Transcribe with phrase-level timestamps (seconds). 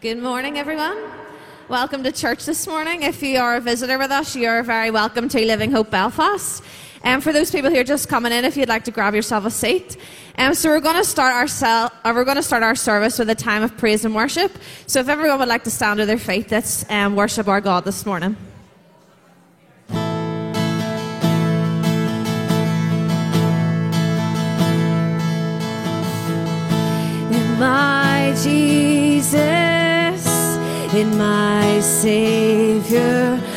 [0.00, 0.96] Good morning, everyone.
[1.68, 3.02] Welcome to church this morning.
[3.02, 6.62] If you are a visitor with us, you are very welcome to Living Hope Belfast.
[7.02, 9.12] And um, for those people who are just coming in, if you'd like to grab
[9.12, 9.96] yourself a seat.
[10.36, 11.90] Um, so we're going to start our cell.
[12.04, 14.56] Uh, we're going to start our service with a time of praise and worship.
[14.86, 17.84] So if everyone would like to stand to their feet, let's um, worship our God
[17.84, 18.36] this morning.
[27.58, 29.67] My Jesus
[30.98, 33.47] in my Savior.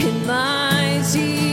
[0.00, 1.47] in my tears.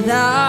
[0.00, 0.39] without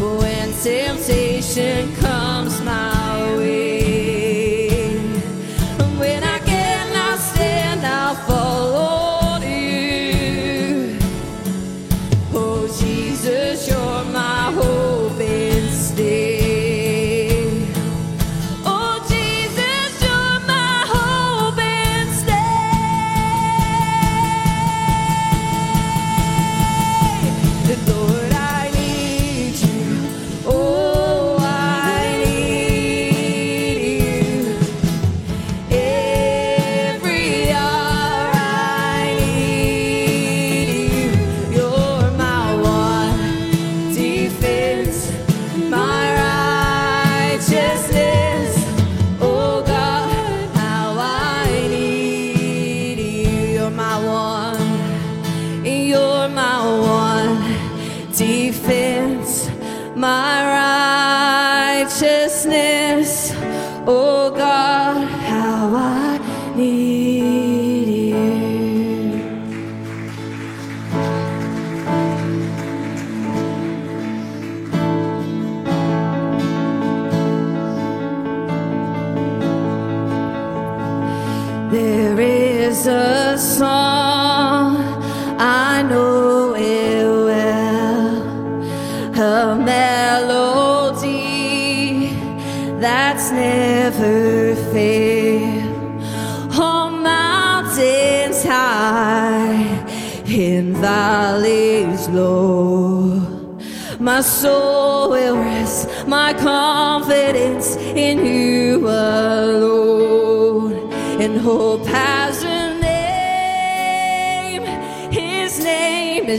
[0.00, 2.99] when temptation comes my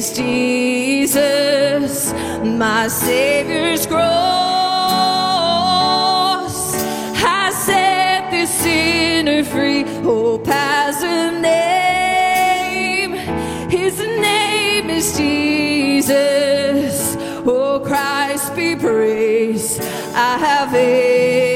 [0.01, 2.11] is Jesus,
[2.43, 4.01] my Savior's cross
[7.13, 9.83] has set the sinner free.
[10.03, 13.11] Oh, Hope has a name,
[13.69, 17.15] His name is Jesus.
[17.45, 19.81] Oh, Christ be praised.
[20.15, 21.50] I have it.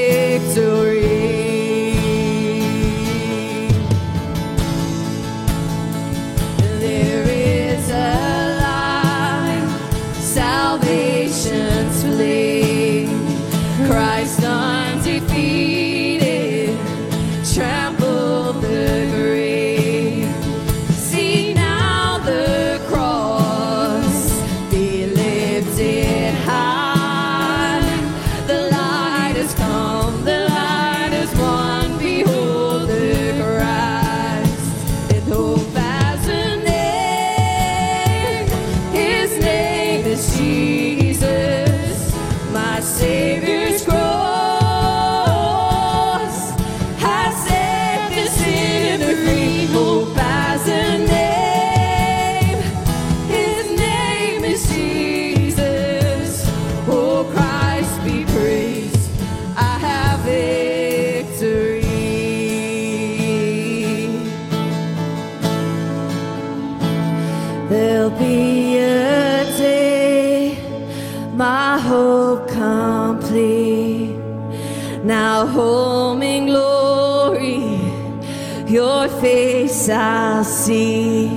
[80.46, 81.28] See.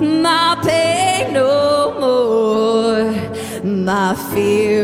[0.00, 3.12] My pain no more,
[3.64, 4.77] my fear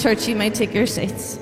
[0.00, 0.26] church.
[0.28, 1.38] You may take your seats.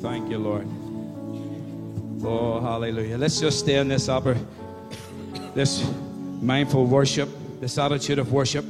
[0.00, 0.66] Thank you, Lord.
[2.24, 3.18] Oh, hallelujah.
[3.18, 4.36] Let's just stay in this upper,
[5.54, 5.90] this
[6.40, 7.28] mindful worship,
[7.60, 8.64] this attitude of worship.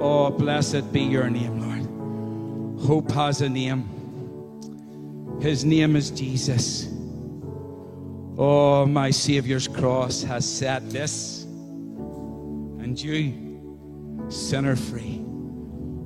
[0.00, 2.86] Oh, blessed be your name, Lord.
[2.86, 3.88] Hope has a name.
[5.40, 6.88] His name is Jesus.
[8.36, 11.42] Oh, my Savior's cross has set this
[12.80, 13.47] and you,
[14.28, 15.24] sinner free.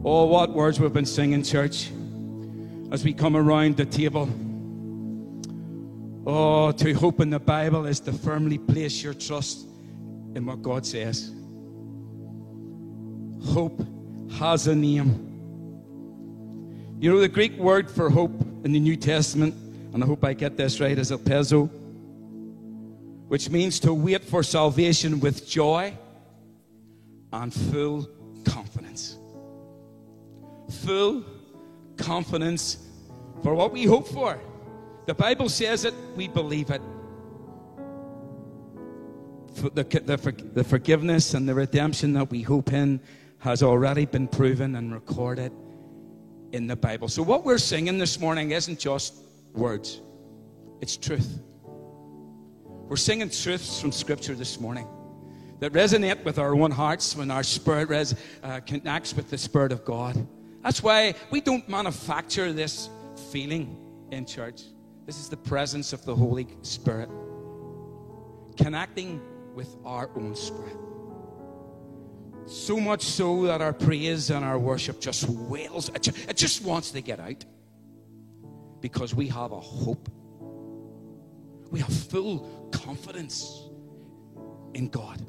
[0.05, 1.91] Oh, what words we've been singing, church
[2.91, 4.29] as we come around the table.
[6.27, 9.67] Oh, to hope in the Bible is to firmly place your trust
[10.35, 11.33] in what God says.
[13.47, 13.85] Hope
[14.39, 15.29] has a name.
[17.01, 19.55] You know, the Greek word for hope in the New Testament,
[19.93, 21.69] and I hope I get this right, is elpezo,
[23.27, 25.95] which means to wait for salvation with joy
[27.33, 28.09] and full
[28.45, 29.19] confidence.
[30.85, 31.25] Full
[31.97, 32.79] confidence
[33.43, 34.39] for what we hope for.
[35.07, 36.81] The Bible says it, we believe it.
[39.75, 43.01] The, the, the forgiveness and the redemption that we hope in
[43.39, 45.53] has already been proven and recorded
[46.53, 47.09] in the Bible.
[47.09, 49.15] So, what we're singing this morning isn't just
[49.53, 50.01] words,
[50.81, 51.41] it's truth.
[51.65, 54.87] We're singing truths from Scripture this morning
[55.63, 59.71] that resonate with our own hearts when our spirit res- uh, connects with the Spirit
[59.71, 60.27] of God.
[60.61, 62.89] That's why we don't manufacture this
[63.31, 63.77] feeling
[64.11, 64.63] in church.
[65.07, 67.09] This is the presence of the Holy Spirit
[68.57, 69.21] connecting
[69.55, 70.77] with our own spirit.
[72.47, 76.65] So much so that our praise and our worship just wails, it ju- it just
[76.65, 77.45] wants to get out
[78.81, 80.09] because we have a hope.
[81.71, 83.63] We have full confidence
[84.75, 85.25] in God.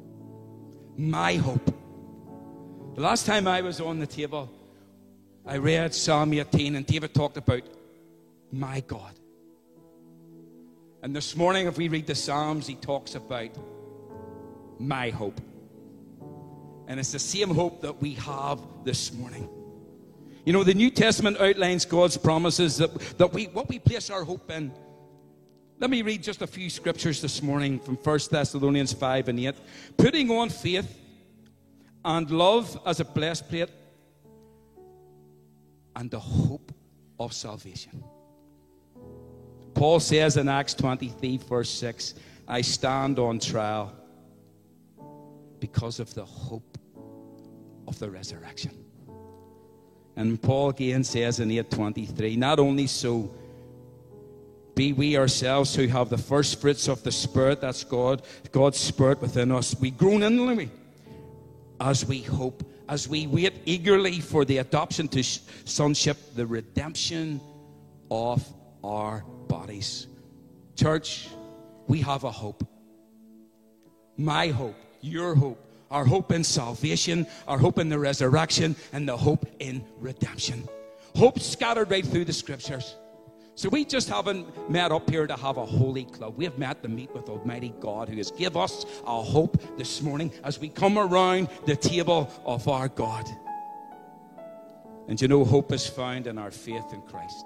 [0.96, 1.74] My hope.
[2.94, 4.48] The last time I was on the table,
[5.44, 7.62] I read Psalm 18, and David talked about
[8.52, 9.12] my God.
[11.02, 13.50] And this morning, if we read the Psalms, he talks about
[14.78, 15.40] my hope.
[16.86, 19.48] And it's the same hope that we have this morning.
[20.44, 24.24] You know, the New Testament outlines God's promises that, that we what we place our
[24.24, 24.72] hope in.
[25.84, 29.54] Let me read just a few scriptures this morning from 1 Thessalonians 5 and 8.
[29.98, 30.98] Putting on faith
[32.02, 33.68] and love as a breastplate
[35.94, 36.72] and the hope
[37.20, 38.02] of salvation.
[39.74, 42.14] Paul says in Acts 23, verse 6,
[42.48, 43.92] I stand on trial
[45.60, 46.78] because of the hope
[47.86, 48.72] of the resurrection.
[50.16, 53.30] And Paul again says in 8:23, not only so,
[54.74, 59.20] be we ourselves who have the first fruits of the Spirit, that's God, God's Spirit
[59.20, 59.78] within us.
[59.78, 60.70] We groan inwardly
[61.80, 67.40] as we hope, as we wait eagerly for the adoption to sonship, the redemption
[68.10, 68.46] of
[68.82, 70.06] our bodies.
[70.76, 71.28] Church,
[71.86, 72.66] we have a hope.
[74.16, 79.16] My hope, your hope, our hope in salvation, our hope in the resurrection, and the
[79.16, 80.68] hope in redemption.
[81.16, 82.96] Hope scattered right through the scriptures.
[83.56, 86.36] So we just haven't met up here to have a holy club.
[86.36, 90.02] We have met to meet with Almighty God who has give us a hope this
[90.02, 93.28] morning as we come around the table of our God.
[95.06, 97.44] And you know, hope is found in our faith in Christ.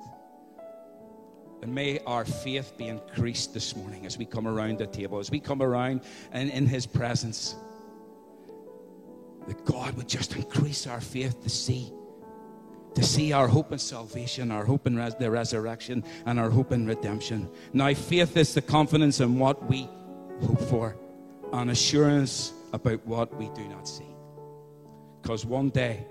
[1.60, 5.30] And may our faith be increased this morning as we come around the table, as
[5.30, 7.54] we come around and in His presence.
[9.46, 11.92] That God would just increase our faith to see
[12.98, 16.72] to see our hope in salvation, our hope in res- the resurrection, and our hope
[16.72, 17.48] in redemption.
[17.72, 19.88] Now, faith is the confidence in what we
[20.44, 20.96] hope for,
[21.52, 24.16] an assurance about what we do not see.
[25.22, 26.04] Because one day,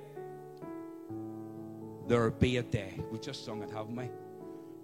[2.07, 3.01] there'll be a day.
[3.11, 4.09] We just sung it, haven't we?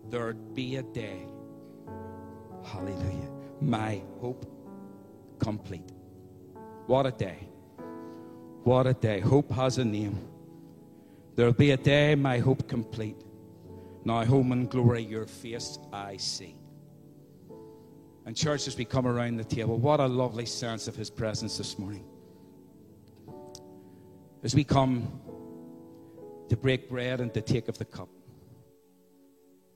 [0.10, 1.26] There'll be a day.
[2.66, 3.30] Hallelujah.
[3.62, 4.46] My hope
[5.40, 5.90] complete.
[6.88, 7.48] What a day.
[8.66, 9.22] What a day.
[9.22, 10.33] Hope has a name.
[11.36, 13.18] There'll be a day, my hope complete.
[14.06, 16.56] Now, home and glory, your face I see.
[18.26, 21.58] And, church, as we come around the table, what a lovely sense of His presence
[21.58, 22.06] this morning.
[24.44, 25.22] As we come
[26.50, 28.10] to break bread and to take of the cup.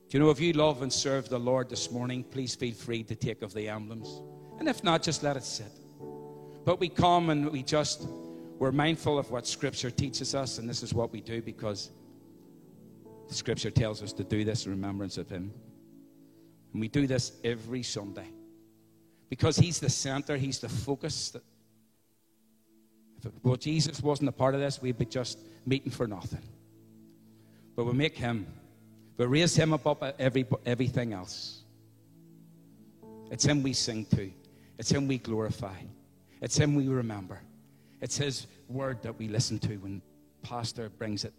[0.10, 3.04] Do you know, if you love and serve the Lord this morning, please feel free
[3.04, 4.22] to take of the emblems.
[4.60, 5.72] And if not, just let it sit.
[6.66, 8.08] But we come and we just
[8.60, 11.92] we're mindful of what Scripture teaches us, and this is what we do because
[13.28, 15.54] Scripture tells us to do this in remembrance of Him.
[16.74, 18.28] And we do this every Sunday
[19.30, 21.32] because He's the center, He's the focus.
[21.32, 21.44] That,
[23.24, 26.44] if well, Jesus wasn't a part of this, we'd be just meeting for nothing.
[27.76, 28.48] But we make Him,
[29.18, 31.62] we raise Him above every, everything else.
[33.30, 34.32] It's Him we sing to,
[34.80, 35.76] it's Him we glorify,
[36.42, 37.42] it's Him we remember.
[38.02, 40.02] It's His word that we listen to when
[40.42, 41.34] Pastor brings it.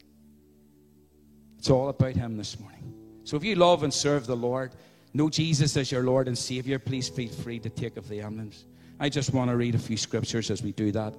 [1.58, 2.94] It's all about Him this morning.
[3.24, 4.72] So if you love and serve the Lord,
[5.12, 8.66] know Jesus as your Lord and Savior, please feel free to take of the emblems.
[9.00, 11.14] I just want to read a few scriptures as we do that.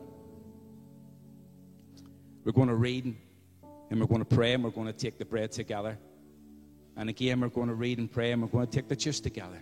[2.43, 3.15] We're going to read
[3.89, 5.97] and we're going to pray and we're going to take the bread together.
[6.97, 9.19] And again, we're going to read and pray and we're going to take the juice
[9.19, 9.62] together.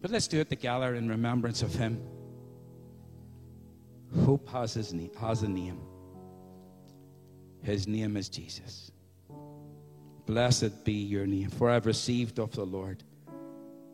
[0.00, 2.00] But let's do it together in remembrance of Him.
[4.24, 5.80] Hope has, his name, has a name.
[7.62, 8.90] His name is Jesus.
[10.26, 13.02] Blessed be your name, for I've received of the Lord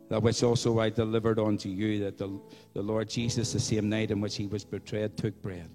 [0.09, 2.39] that which also I delivered unto you, that the,
[2.73, 5.69] the Lord Jesus, the same night in which he was betrayed, took bread.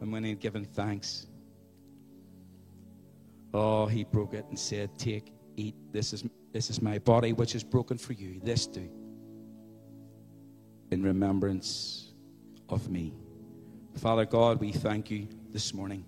[0.00, 1.26] And when he had given thanks,
[3.54, 7.54] oh, he broke it and said, Take, eat, this is, this is my body which
[7.54, 8.40] is broken for you.
[8.42, 8.88] This do
[10.90, 12.09] in remembrance
[12.72, 13.12] of me.
[13.96, 16.04] Father God, we thank you this morning.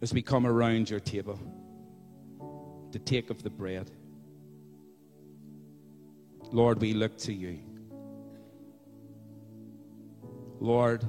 [0.00, 1.38] As we come around your table
[2.92, 3.90] to take of the bread,
[6.50, 7.58] Lord, we look to you.
[10.60, 11.04] Lord,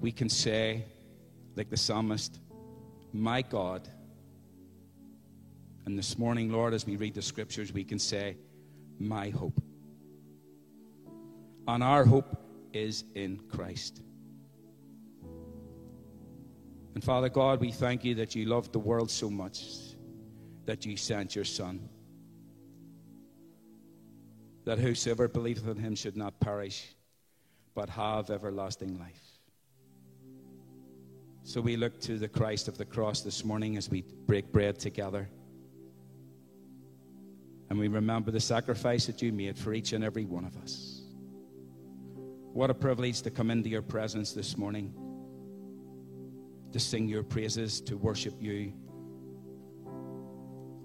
[0.00, 0.84] we can say,
[1.56, 2.40] like the psalmist,
[3.12, 3.88] My God.
[5.84, 8.36] And this morning, Lord, as we read the scriptures, we can say,
[8.98, 9.61] My hope.
[11.68, 12.36] And our hope
[12.72, 14.02] is in Christ.
[16.94, 19.64] And Father God, we thank you that you loved the world so much
[20.66, 21.88] that you sent your Son.
[24.64, 26.94] That whosoever believeth in him should not perish,
[27.74, 29.20] but have everlasting life.
[31.44, 34.78] So we look to the Christ of the cross this morning as we break bread
[34.78, 35.28] together.
[37.68, 41.01] And we remember the sacrifice that you made for each and every one of us.
[42.52, 44.92] What a privilege to come into your presence this morning,
[46.72, 48.74] to sing your praises, to worship you.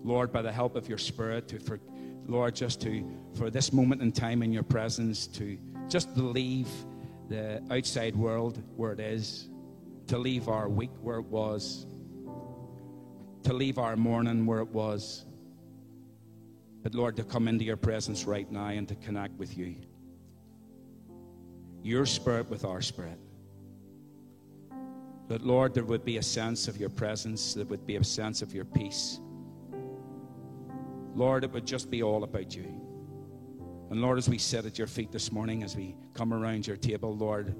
[0.02, 1.82] Lord, by the help of your Spirit, to for,
[2.26, 5.58] Lord, just to for this moment in time in your presence, to
[5.90, 6.70] just to leave
[7.28, 9.50] the outside world where it is,
[10.08, 11.86] to leave our week where it was,
[13.44, 15.26] to leave our morning where it was.
[16.82, 19.76] But Lord, to come into your presence right now and to connect with you
[21.84, 23.20] your spirit with our spirit.
[25.28, 28.42] That, Lord, there would be a sense of your presence, there would be a sense
[28.42, 29.20] of your peace.
[31.14, 32.66] Lord, it would just be all about you.
[33.90, 36.78] And Lord, as we sit at your feet this morning, as we come around your
[36.78, 37.56] table, Lord,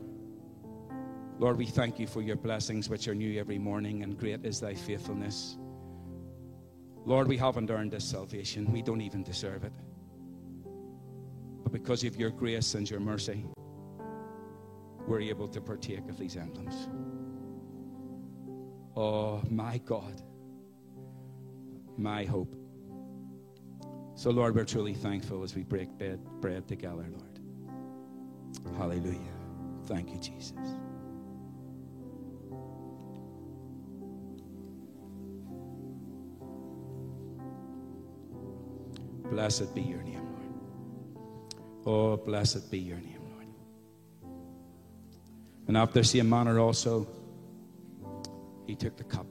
[1.40, 4.60] Lord, we thank you for your blessings which are new every morning, and great is
[4.60, 5.58] thy faithfulness.
[7.06, 9.74] Lord, we haven't earned this salvation, we don't even deserve it.
[11.64, 13.46] But because of your grace and your mercy,
[15.08, 16.90] we're able to partake of these emblems.
[18.96, 20.22] Oh, my God,
[21.98, 22.56] my hope.
[24.16, 27.40] So, Lord, we're truly thankful as we break bread, bread together, Lord.
[28.78, 29.20] Hallelujah.
[29.86, 30.54] Thank you, Jesus.
[39.30, 41.86] Blessed be your name, Lord.
[41.86, 43.17] Oh, blessed be your name.
[45.68, 47.08] And after the same manner also,
[48.66, 49.26] he took the cup.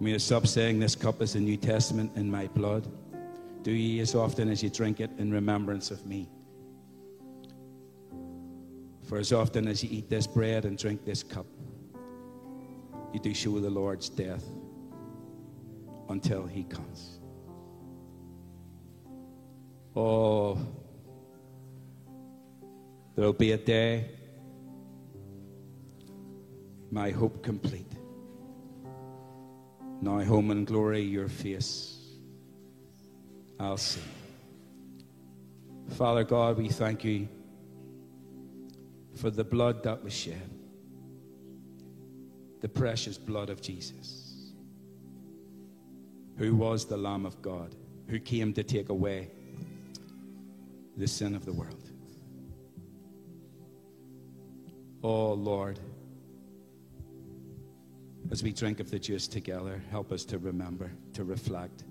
[0.00, 2.86] We have stopped saying this cup is the New Testament in my blood.
[3.62, 6.28] Do ye as often as you drink it in remembrance of me.
[9.04, 11.46] For as often as you eat this bread and drink this cup,
[13.12, 14.44] you do show the Lord's death
[16.08, 17.20] until he comes.
[19.96, 20.58] Oh,
[23.14, 24.10] there'll be a day,
[26.90, 27.92] my hope complete.
[30.00, 31.94] Now, home in glory, your face
[33.58, 34.00] I'll see.
[35.90, 37.28] Father God, we thank you
[39.14, 40.50] for the blood that was shed,
[42.60, 44.52] the precious blood of Jesus,
[46.36, 47.74] who was the Lamb of God,
[48.08, 49.30] who came to take away
[50.96, 51.83] the sin of the world.
[55.04, 55.78] Oh Lord,
[58.30, 61.84] as we drink of the juice together, help us to remember, to reflect,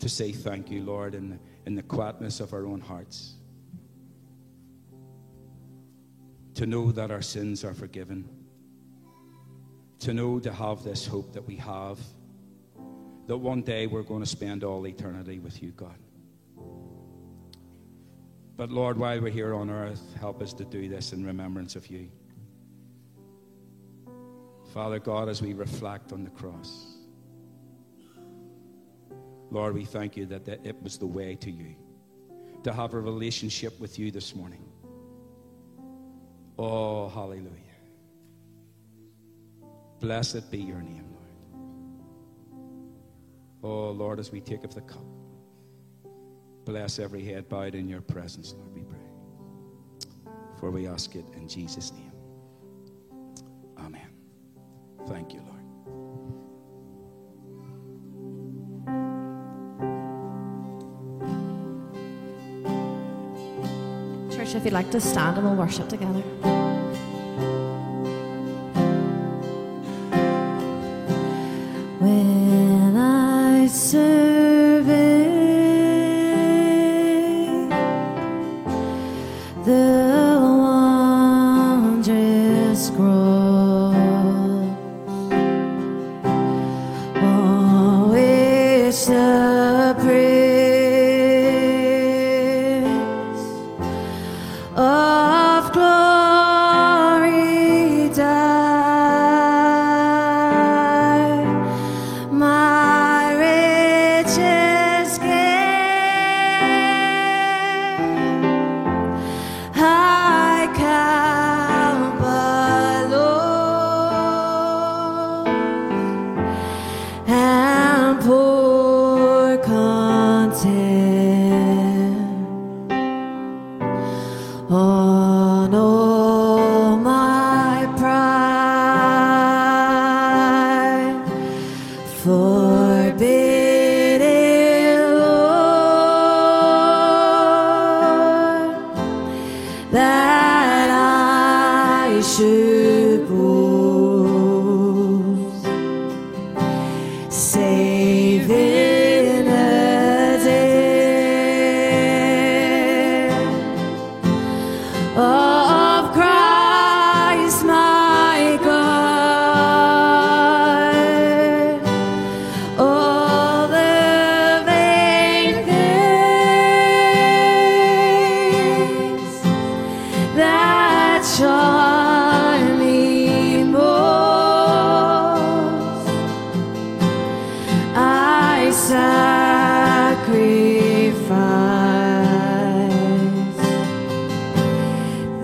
[0.00, 3.36] to say thank you, Lord, in the, in the quietness of our own hearts.
[6.56, 8.28] To know that our sins are forgiven.
[10.00, 11.98] To know to have this hope that we have,
[13.28, 15.96] that one day we're going to spend all eternity with you, God.
[18.58, 21.86] But Lord, while we're here on earth, help us to do this in remembrance of
[21.86, 22.10] you.
[24.68, 26.98] Father God, as we reflect on the cross,
[29.50, 31.74] Lord, we thank you that it was the way to you,
[32.64, 34.64] to have a relationship with you this morning.
[36.58, 37.48] Oh, hallelujah.
[40.00, 41.24] Blessed be your name, Lord.
[43.62, 45.04] Oh, Lord, as we take of the cup,
[46.64, 48.98] bless every head bowed in your presence, Lord, we pray.
[50.60, 52.12] For we ask it in Jesus' name.
[53.78, 54.17] Amen.
[55.06, 55.58] Thank you, Lord.
[64.32, 66.57] Church, if you'd like to stand and we'll worship together.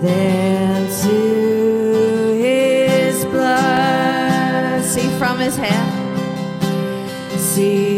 [0.01, 4.83] Than to his blood.
[4.83, 5.91] See from his hand.
[7.39, 7.94] See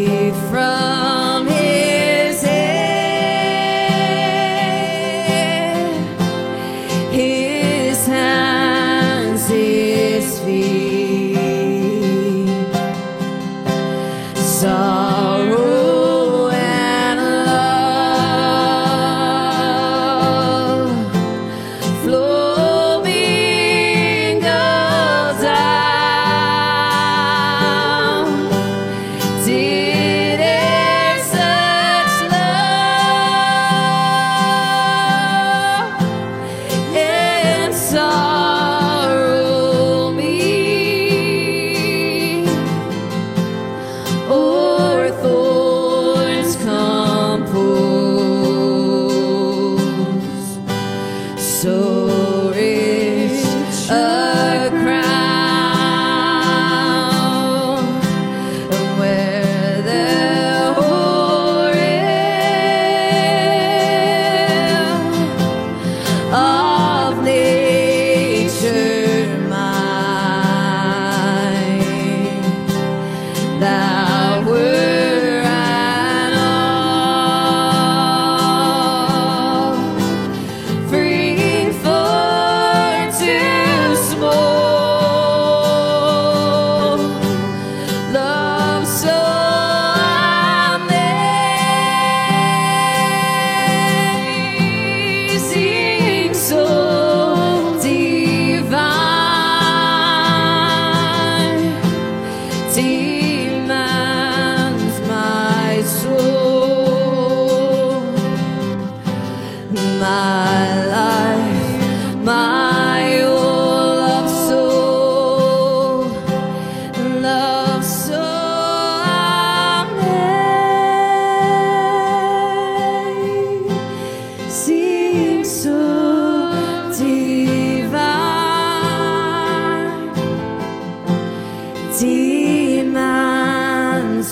[132.00, 133.08] demands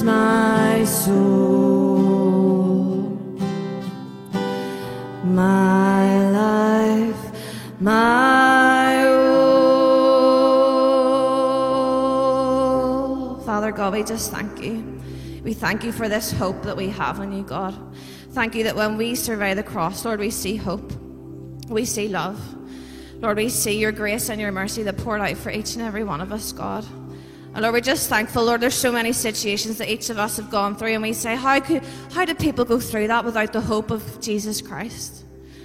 [0.02, 1.16] my soul,
[5.24, 7.33] my life,
[7.81, 9.26] my all.
[13.44, 15.00] Father God, we just thank you.
[15.42, 17.74] We thank you for this hope that we have in you, God.
[18.31, 20.92] Thank you that when we survey the cross, Lord, we see hope.
[21.68, 22.38] We see love.
[23.20, 26.05] Lord, we see your grace and your mercy that poured out for each and every
[26.05, 26.85] one of us, God.
[27.56, 30.50] And Lord, we're just thankful, Lord, there's so many situations that each of us have
[30.50, 33.62] gone through, and we say, how could how did people go through that without the
[33.62, 35.24] hope of Jesus Christ?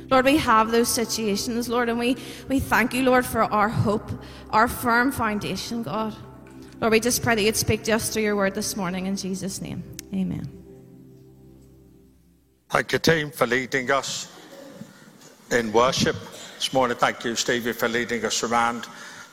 [0.09, 2.15] Lord, we have those situations, Lord, and we,
[2.47, 4.09] we thank you, Lord, for our hope,
[4.51, 6.15] our firm foundation, God.
[6.79, 9.17] Lord, we just pray that you'd speak to us through your word this morning in
[9.17, 9.83] Jesus' name.
[10.13, 10.47] Amen.
[12.69, 14.31] Thank you, team, for leading us
[15.49, 16.15] in worship
[16.55, 16.95] this morning.
[16.95, 18.87] Thank you, Stevie, for leading us around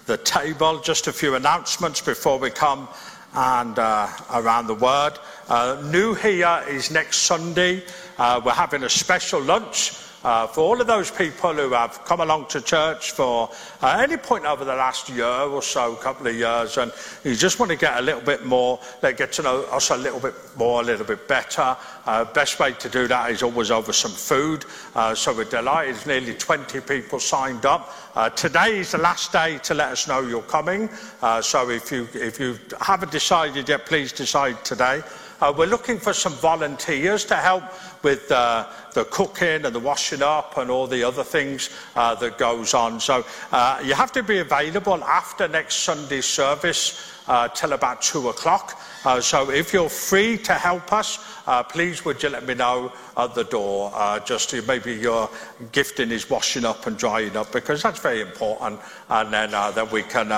[0.09, 0.81] the table.
[0.81, 2.89] Just a few announcements before we come
[3.35, 5.13] and uh, around the word.
[5.49, 7.85] Uh, new here is next Sunday.
[8.17, 9.93] Uh, we're having a special lunch.
[10.25, 13.49] Uh, for all of those people who have come along to church for
[13.83, 17.61] uh, any point over the last year or so, couple of years, and you just
[17.61, 20.35] want to get a little bit more, like get to know us a little bit
[20.57, 21.77] more, a little bit better.
[22.05, 24.65] Uh, best way to do that is always over some food.
[24.97, 27.95] Uh, so we're delighted, nearly 20 people signed up.
[28.17, 30.89] Uh, today is the last day to let us know you're coming.
[31.23, 35.01] Uh, so if you if you haven't decided yet, please decide today.
[35.41, 37.63] Uh, we're looking for some volunteers to help
[38.03, 42.39] with uh, the cooking and the washing up and all the other things uh, that
[42.39, 43.01] goes on.
[43.01, 48.31] So uh, you have to be available after next Sunday's service uh, till about two
[48.31, 48.81] o'clock.
[49.05, 52.91] Uh, so if you're free to help us, uh, please would you let me know
[53.17, 53.93] at the door.
[54.25, 55.29] Just maybe your
[55.73, 58.81] gifting is washing up and drying up because that's very important,
[59.11, 60.29] and then then we can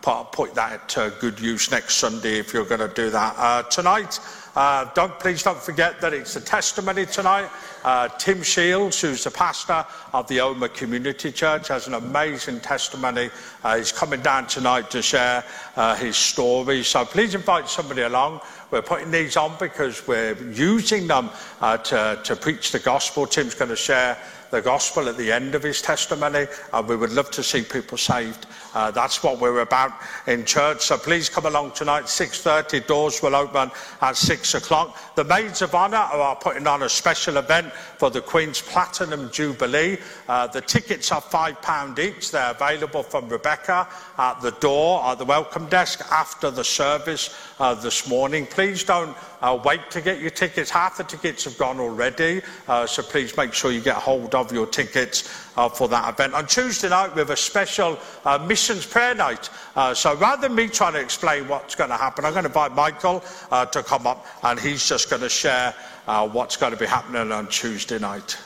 [0.00, 3.70] put, put that to good use next Sunday if you're going to do that.
[3.70, 4.20] Tonight,
[4.58, 7.48] uh, don't please don't forget that it's a testimony tonight.
[7.84, 13.30] Uh, Tim Shields, who's the pastor of the Omagh Community Church, has an amazing testimony.
[13.62, 15.44] Uh, he's coming down tonight to share
[15.76, 16.82] uh, his story.
[16.82, 18.40] So please invite somebody along.
[18.70, 23.26] We're putting these on because we're using them uh, to, to preach the gospel.
[23.26, 24.18] Tim's going to share
[24.50, 27.98] the gospel at the end of his testimony, and we would love to see people
[27.98, 28.46] saved.
[28.74, 29.92] Uh, that's what we're about
[30.26, 30.80] in church.
[30.80, 32.86] So please come along tonight, 6.30.
[32.86, 34.38] Doors will open at 6.
[34.38, 34.96] six o'clock.
[35.14, 39.98] The Maids of Honour are putting on a special event for the Queen's Platinum Jubilee.
[40.28, 42.30] Uh, the tickets are £5 each.
[42.30, 47.74] They're available from Rebecca at the door, at the welcome desk after the service uh,
[47.74, 48.46] this morning.
[48.46, 50.70] Please don't uh, wait to get your tickets.
[50.70, 54.52] Half the tickets have gone already, uh, so please make sure you get hold of
[54.52, 56.34] your tickets uh, for that event.
[56.34, 59.50] On Tuesday night, we have a special uh, missions prayer night.
[59.94, 62.74] So rather than me trying to explain what's going to happen, I'm going to invite
[62.74, 65.74] Michael to come up and he's just going to share
[66.08, 68.38] what's going to be happening on Tuesday night.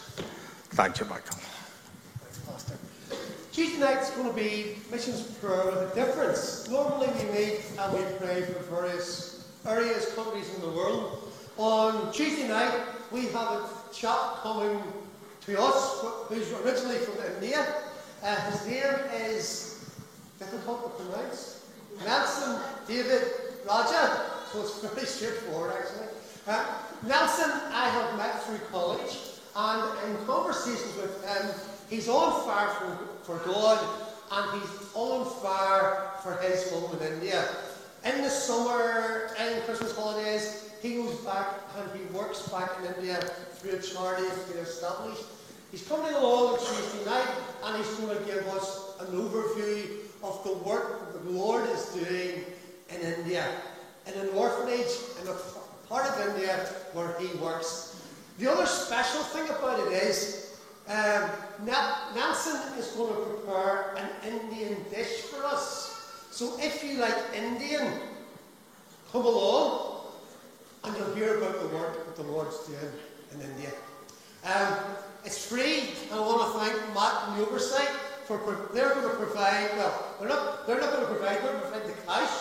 [0.71, 1.39] Thank you, Michael.
[3.53, 6.69] Tuesday night's going to be missions prayer with a difference.
[6.69, 11.33] Normally we meet and we pray for various areas, countries in the world.
[11.57, 12.81] On Tuesday night,
[13.13, 14.83] we have a chap coming
[15.43, 17.65] to us who's originally from India.
[18.25, 20.01] Uh, his name is
[20.41, 21.67] difficult to pronounce.
[22.05, 23.23] Nelson David
[23.69, 24.23] Raja.
[24.51, 26.09] So it's very straightforward actually.
[26.49, 26.65] Uh,
[27.07, 29.19] Nelson, I have met through college,
[29.57, 31.51] and in conversations with him,
[31.91, 33.79] he's on fire for, for God
[34.31, 37.45] and he's on fire for his home in India.
[38.05, 43.21] In the summer, in Christmas holidays, he goes back and he works back in India
[43.55, 45.25] through a charity that's been established.
[45.71, 47.29] He's coming along on Tuesday night
[47.65, 51.87] and he's going to give us an overview of the work that the Lord is
[51.89, 52.45] doing
[52.91, 53.47] in India,
[54.07, 55.35] in an orphanage in a
[55.93, 56.57] part of India
[56.95, 58.01] where he works.
[58.39, 60.57] The other special thing about it is
[60.89, 61.29] um,
[61.67, 66.27] Nelson is going to prepare an Indian dish for us.
[66.31, 67.93] So if you like Indian,
[69.13, 70.07] come along
[70.85, 72.93] and you'll hear about the work that the Lord's doing
[73.35, 73.73] in India.
[74.47, 74.73] Um,
[75.27, 77.93] it's free, and I want to thank Matt and the oversight
[78.25, 78.41] for
[78.73, 79.69] they're going to provide.
[79.77, 80.67] Well, they're not.
[80.67, 81.37] They're not going to provide.
[81.43, 82.33] They're going to provide the cash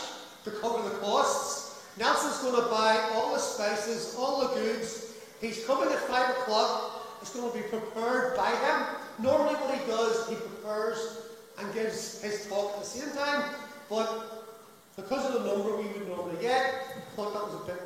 [0.45, 1.60] to cover the costs.
[1.97, 5.13] Nelson's going to buy all the spices, all the goods.
[5.41, 7.19] He's coming at five o'clock.
[7.21, 8.85] It's going to be prepared by him.
[9.19, 11.27] Normally, what he does, he prepares
[11.59, 13.53] and gives his talk at the same time.
[13.89, 14.47] But
[14.95, 17.81] because of the number we would normally get, I thought that was a bit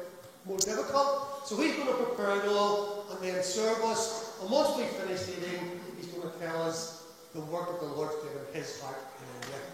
[0.46, 1.48] more difficult.
[1.48, 4.38] So he's going to prepare it all and then serve us.
[4.42, 8.16] And once we finish eating, he's going to tell us the work that the Lord's
[8.16, 8.98] given his heart.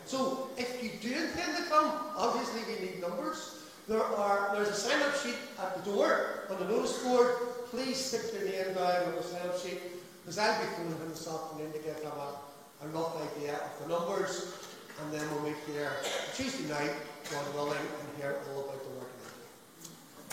[0.06, 3.61] So if you do intend to come, obviously we need numbers.
[3.91, 7.36] There are there's a sign-up sheet at the door on the notice board.
[7.71, 9.82] Please stick your name down on the sign-up sheet
[10.23, 13.84] because I'll be phoning him this afternoon to get him a, a rough idea of
[13.84, 14.54] the numbers,
[15.01, 15.91] and then we'll meet here
[16.34, 16.93] Tuesday night,
[17.30, 19.12] God willing, and hear all about the work.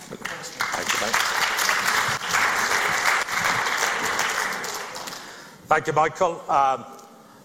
[0.06, 1.16] Thank you, mate.
[5.66, 6.42] Thank you, Michael.
[6.48, 6.84] Um,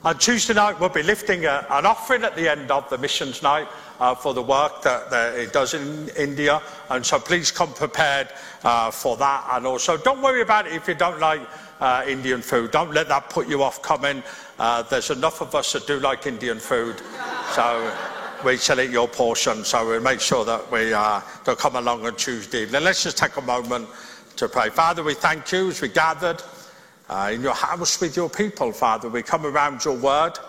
[0.06, 3.42] on Tuesday night, we'll be lifting a, an offering at the end of the missions
[3.42, 3.70] night
[4.02, 6.62] uh, for the work that, that, it does in India.
[6.90, 8.28] And so please come prepared
[8.66, 9.48] uh, for that.
[9.54, 11.42] And also, don't worry about it if you don't like
[11.80, 12.72] uh, Indian food.
[12.72, 14.22] Don't let that put you off coming.
[14.60, 17.02] Uh, there's enough of us that do like Indian food.
[17.54, 17.90] So
[18.44, 19.64] we shall eat your portion.
[19.64, 22.84] So we'll make sure that we uh, don't come along on Tuesday evening.
[22.84, 23.88] Let's just take a moment
[24.36, 24.70] to pray.
[24.70, 26.44] Father, we thank you as we gathered
[27.10, 29.10] uh, in your house with your people, Father.
[29.10, 30.40] We come around your word.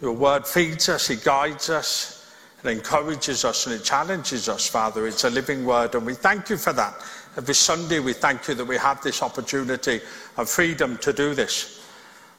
[0.00, 2.30] Your word feeds us, it guides us,
[2.62, 5.06] it encourages us, and it challenges us, Father.
[5.06, 6.94] It's a living word, and we thank you for that.
[7.38, 10.00] Every Sunday, we thank you that we have this opportunity
[10.36, 11.82] and freedom to do this.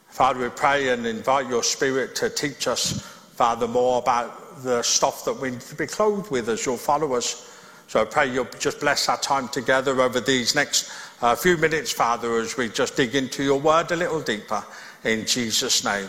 [0.09, 3.01] Father, we pray and invite your Spirit to teach us,
[3.34, 7.51] Father, more about the stuff that we need to be clothed with as your followers.
[7.88, 10.91] So I pray you'll just bless our time together over these next
[11.22, 14.63] uh, few minutes, Father, as we just dig into your word a little deeper.
[15.03, 16.07] In Jesus' name,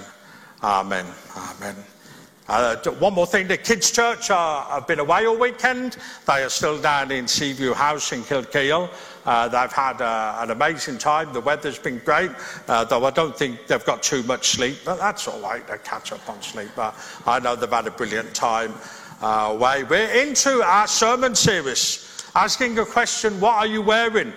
[0.62, 1.06] Amen.
[1.36, 1.76] Amen.
[2.48, 5.98] Uh, one more thing, the kids' church uh, have been away all weekend.
[6.26, 8.88] They are still down in Seaview House in Kilkeel.
[9.26, 11.32] Uh, they've had uh, an amazing time.
[11.34, 12.30] The weather's been great,
[12.66, 15.66] uh, though I don't think they've got too much sleep, but that's all right.
[15.68, 16.70] They catch up on sleep.
[16.74, 16.94] But
[17.26, 18.72] I know they've had a brilliant time
[19.20, 19.84] uh, away.
[19.84, 24.32] We're into our sermon series, asking a question What are you wearing?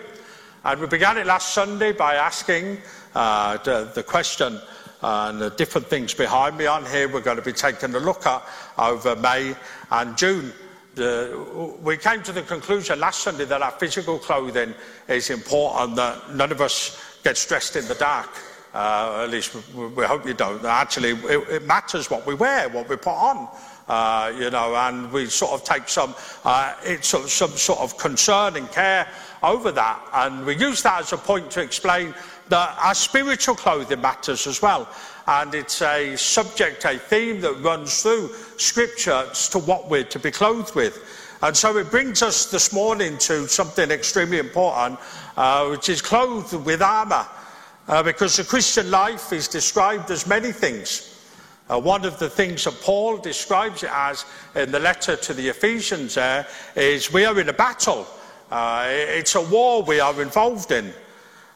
[0.64, 2.78] And we began it last Sunday by asking
[3.16, 4.60] uh, the, the question
[5.02, 8.26] and the different things behind me on here we're going to be taking a look
[8.28, 8.44] at
[8.78, 9.56] over May
[9.90, 10.54] and June
[10.96, 14.74] the, we came to the conclusion last Sunday that our physical clothing
[15.08, 18.30] is important, that none of us get dressed in the dark.
[18.74, 20.64] Uh, at least we, we, hope you don't.
[20.64, 23.50] Actually, it, it, matters what we wear, what we put on.
[23.88, 26.16] Uh, you know, and we sort of take some,
[26.46, 29.08] uh, some, some sort of concern and care
[29.44, 30.00] over that.
[30.14, 32.14] And we use that as a point to explain
[32.50, 34.88] that our spiritual clothing matters as well
[35.28, 40.20] and it's a subject, a theme that runs through Scripture as to what we're to
[40.20, 41.38] be clothed with.
[41.42, 45.00] And so it brings us this morning to something extremely important,
[45.38, 47.26] uh, which is clothed with armour.
[47.88, 51.11] Uh, because the Christian life is described as many things.
[51.70, 55.48] Uh, one of the things that Paul describes it as in the letter to the
[55.48, 58.08] Ephesians there is we are in a battle.
[58.52, 60.94] Uh, it's a war we are involved in.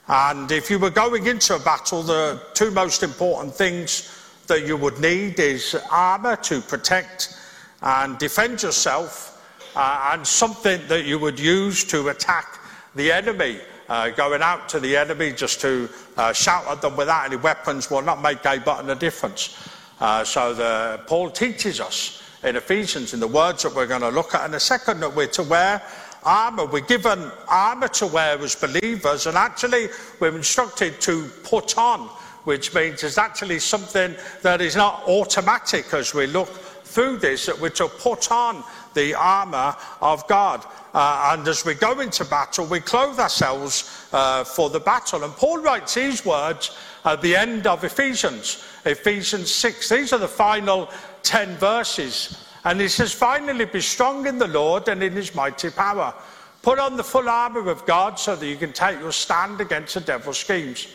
[0.08, 4.12] And if you were going into a battle, the two most important things
[4.48, 7.38] that you would need is armour to protect
[7.82, 9.32] and defend yourself
[9.76, 12.60] uh, and something that you would use to attack
[12.96, 13.60] the enemy.
[13.88, 15.88] Uh, going out to the enemy just to
[16.18, 19.70] uh, shout at them without any weapons will not make a button of difference.
[20.00, 24.10] Uh, so the, Paul teaches us in Ephesians in the words that we're going to
[24.10, 24.46] look at.
[24.46, 25.82] And the second that we're to wear
[26.26, 26.66] armour.
[26.66, 29.88] We're given armour to wear as believers, and actually
[30.20, 32.08] we're instructed to put on,
[32.46, 37.60] which means it's actually something that is not automatic as we look through this, that
[37.60, 38.64] we're to put on
[38.96, 40.66] the armour of God.
[40.94, 45.24] Uh, and as we go into battle, we clothe ourselves uh, for the battle.
[45.24, 49.90] And Paul writes these words at the end of Ephesians, Ephesians 6.
[49.90, 50.90] These are the final
[51.22, 52.44] 10 verses.
[52.64, 56.16] And he says, finally, be strong in the Lord and in his mighty power.
[56.64, 59.94] Put on the full armour of God so that you can take your stand against
[59.94, 60.88] the devil's schemes.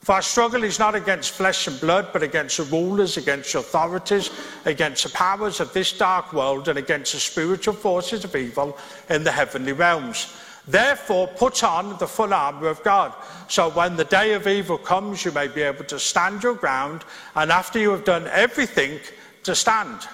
[0.00, 4.30] For our struggle is not against flesh and blood, but against the rulers, against authorities,
[4.64, 8.78] against the powers of this dark world, and against the spiritual forces of evil
[9.10, 10.34] in the heavenly realms.
[10.66, 13.12] Therefore, put on the full armour of God,
[13.48, 17.04] so when the day of evil comes, you may be able to stand your ground,
[17.34, 19.00] and after you have done everything,
[19.42, 20.06] to stand.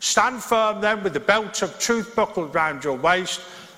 [0.00, 3.40] Stand firm then with the belt of truth buckled round your waist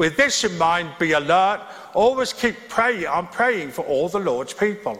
[0.00, 1.60] With this in mind, be alert
[1.92, 3.06] always keep praying.
[3.06, 4.98] I'm praying for all the Lord's people.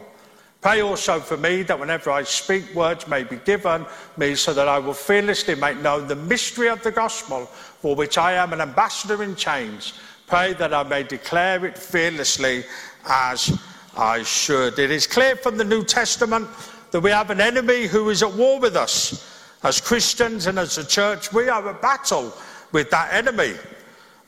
[0.61, 4.67] Pray also for me that whenever I speak, words may be given me so that
[4.67, 8.61] I will fearlessly make known the mystery of the gospel for which I am an
[8.61, 9.93] ambassador in chains.
[10.27, 12.63] Pray that I may declare it fearlessly
[13.09, 13.59] as
[13.97, 14.77] I should.
[14.77, 16.47] It is clear from the New Testament
[16.91, 19.27] that we have an enemy who is at war with us.
[19.63, 22.31] As Christians and as a church, we are at battle
[22.71, 23.55] with that enemy.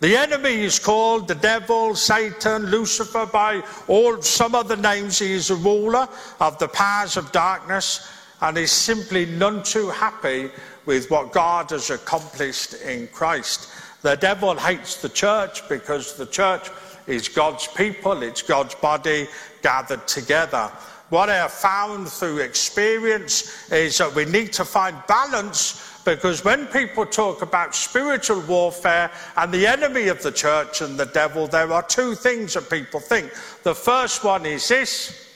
[0.04, 5.20] The enemy is called the devil, Satan, Lucifer, by all some other names.
[5.20, 6.10] He is a ruler
[6.42, 10.52] of the powers of darkness and is simply none too happy
[10.86, 13.70] with what God has accomplished in Christ.
[14.02, 16.70] The devil hates the church because the church
[17.08, 19.30] is God's people, it's God's body
[19.62, 20.70] gathered together.
[21.12, 26.68] What I have found through experience is that we need to find balance because when
[26.68, 31.72] people talk about spiritual warfare and the enemy of the church and the devil, there
[31.72, 33.32] are two things that people think.
[33.64, 35.30] The first one is this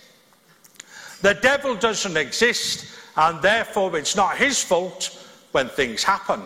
[1.21, 6.41] the devil doesn't exist, and therefore it's not his fault when things happen.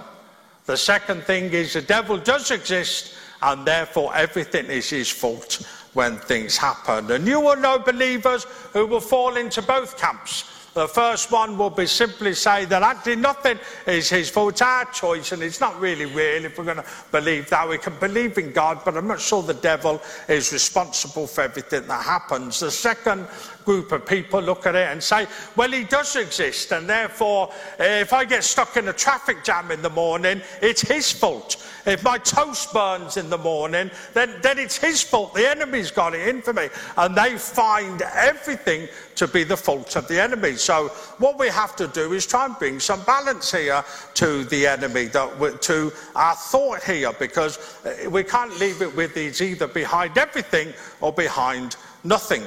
[0.66, 6.18] The second thing is the devil does exist, and therefore everything is his fault when
[6.18, 7.12] things happen.
[7.12, 10.46] And you will know believers who will fall into both camps.
[10.74, 14.54] The first one will be simply say that actually nothing is his fault.
[14.54, 17.68] It's our choice, and it's not really real if we're going to believe that.
[17.68, 21.88] We can believe in God, but I'm not sure the devil is responsible for everything
[21.88, 22.62] that happens.
[22.62, 23.28] The second
[23.66, 28.14] group of people look at it and say, well, he does exist, and therefore, if
[28.14, 31.68] I get stuck in a traffic jam in the morning, it's his fault.
[31.86, 35.34] If my toast burns in the morning, then, then it's his fault.
[35.34, 36.70] The enemy's got it in for me.
[36.98, 40.56] And they find everything to be the fault of the enemy.
[40.56, 43.84] So, what we have to do is try and bring some balance here
[44.16, 49.42] to the enemy, to our thought here, because uh, we can't leave it with these
[49.42, 52.44] either behind everything or behind nothing.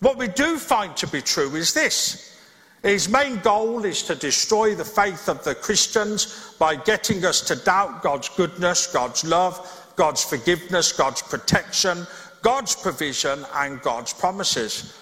[0.00, 2.38] What we do find to be true is this.
[2.82, 7.56] His main goal is to destroy the faith of the Christians by getting us to
[7.56, 12.06] doubt God's goodness, God's love, God's forgiveness, God's protection,
[12.42, 14.94] God's provision, and God's promises.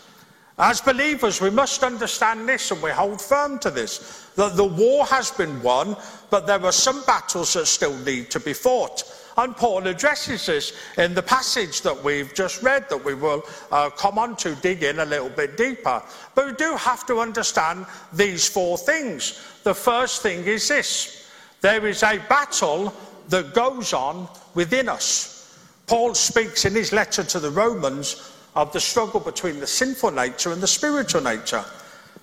[0.57, 5.05] As believers, we must understand this and we hold firm to this that the war
[5.07, 5.97] has been won,
[6.31, 9.03] but there are some battles that still need to be fought.
[9.37, 13.91] And Paul addresses this in the passage that we've just read, that we will uh,
[13.91, 16.03] come on to dig in a little bit deeper.
[16.35, 19.45] But we do have to understand these four things.
[19.65, 21.31] The first thing is this
[21.61, 22.95] there is a battle
[23.29, 25.59] that goes on within us.
[25.87, 30.53] Paul speaks in his letter to the Romans of the struggle between the sinful nature
[30.53, 31.65] and the spiritual nature.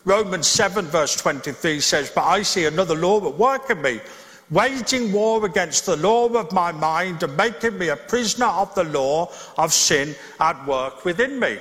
[0.05, 3.99] Romans 7, verse 23 says, But I see another law at work in me,
[4.51, 8.83] waging war against the law of my mind and making me a prisoner of the
[8.83, 11.57] law of sin at work within me.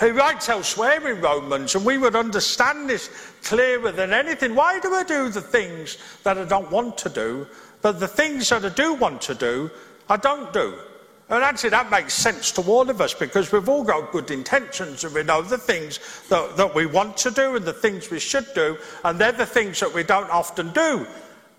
[0.00, 3.08] He writes elsewhere in Romans, and we would understand this
[3.44, 4.54] clearer than anything.
[4.54, 7.46] Why do I do the things that I don't want to do,
[7.82, 9.70] but the things that I do want to do,
[10.08, 10.74] I don't do?
[11.28, 15.04] And actually, that makes sense to all of us because we've all got good intentions
[15.04, 18.18] and we know the things that, that we want to do and the things we
[18.18, 21.06] should do, and they're the things that we don't often do.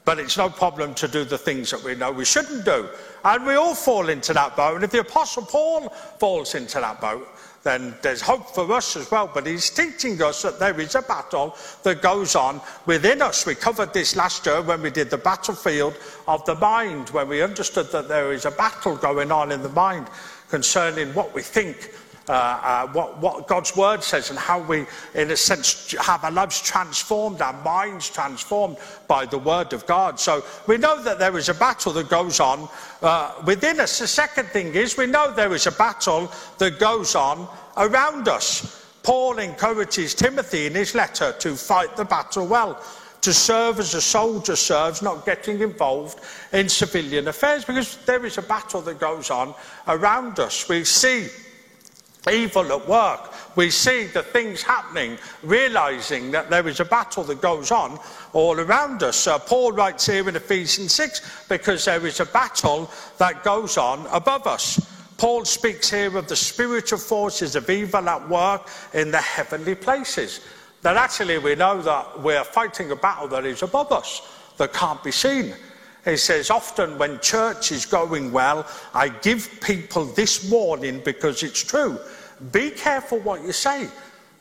[0.06, 2.90] But it's no problem to do the things that we know we shouldn't do.
[3.24, 4.76] And we all fall into that boat.
[4.76, 5.90] And if the Apostle Paul
[6.20, 7.28] falls into that boat,
[7.64, 9.32] then there's hope for us as well.
[9.34, 13.46] But he's teaching us that there is a battle that goes on within us.
[13.46, 15.98] We covered this last year when we did the battlefield
[16.28, 19.70] of the mind, when we understood that there is a battle going on in the
[19.70, 20.08] mind
[20.50, 21.92] concerning what we think
[22.30, 26.32] uh, uh, what, what, God's word says and how we, in a sense, have our
[26.32, 30.20] lives transformed, our minds transformed by the word of God.
[30.20, 32.70] So we know that there is a battle that goes on
[33.02, 34.00] uh, within us.
[34.00, 37.48] The second thing is we know there is a battle that goes on
[37.78, 38.86] around us.
[39.04, 42.82] Paul encourages Timothy in his letter to fight the battle well
[43.24, 46.20] to serve as a soldier serves, not getting involved
[46.52, 49.56] in civilian affairs, because there is a battle that goes on
[49.88, 50.68] around us.
[50.68, 51.30] We see
[52.32, 53.34] evil at work.
[53.56, 58.00] We see the things happening, realizing that there is a battle that goes on
[58.34, 59.28] all around us.
[59.28, 64.06] Uh, Paul writes here in Ephesians 6 because there is a battle that goes on
[64.12, 64.80] above us.
[65.18, 70.42] Paul speaks here of the spiritual forces of evil at work in the heavenly places.
[70.82, 74.22] That actually we know that we're fighting a battle that is above us,
[74.58, 75.56] that can't be seen.
[76.06, 81.64] He says, often when church is going well, I give people this warning because it's
[81.64, 81.98] true.
[82.52, 83.88] Be careful what you say.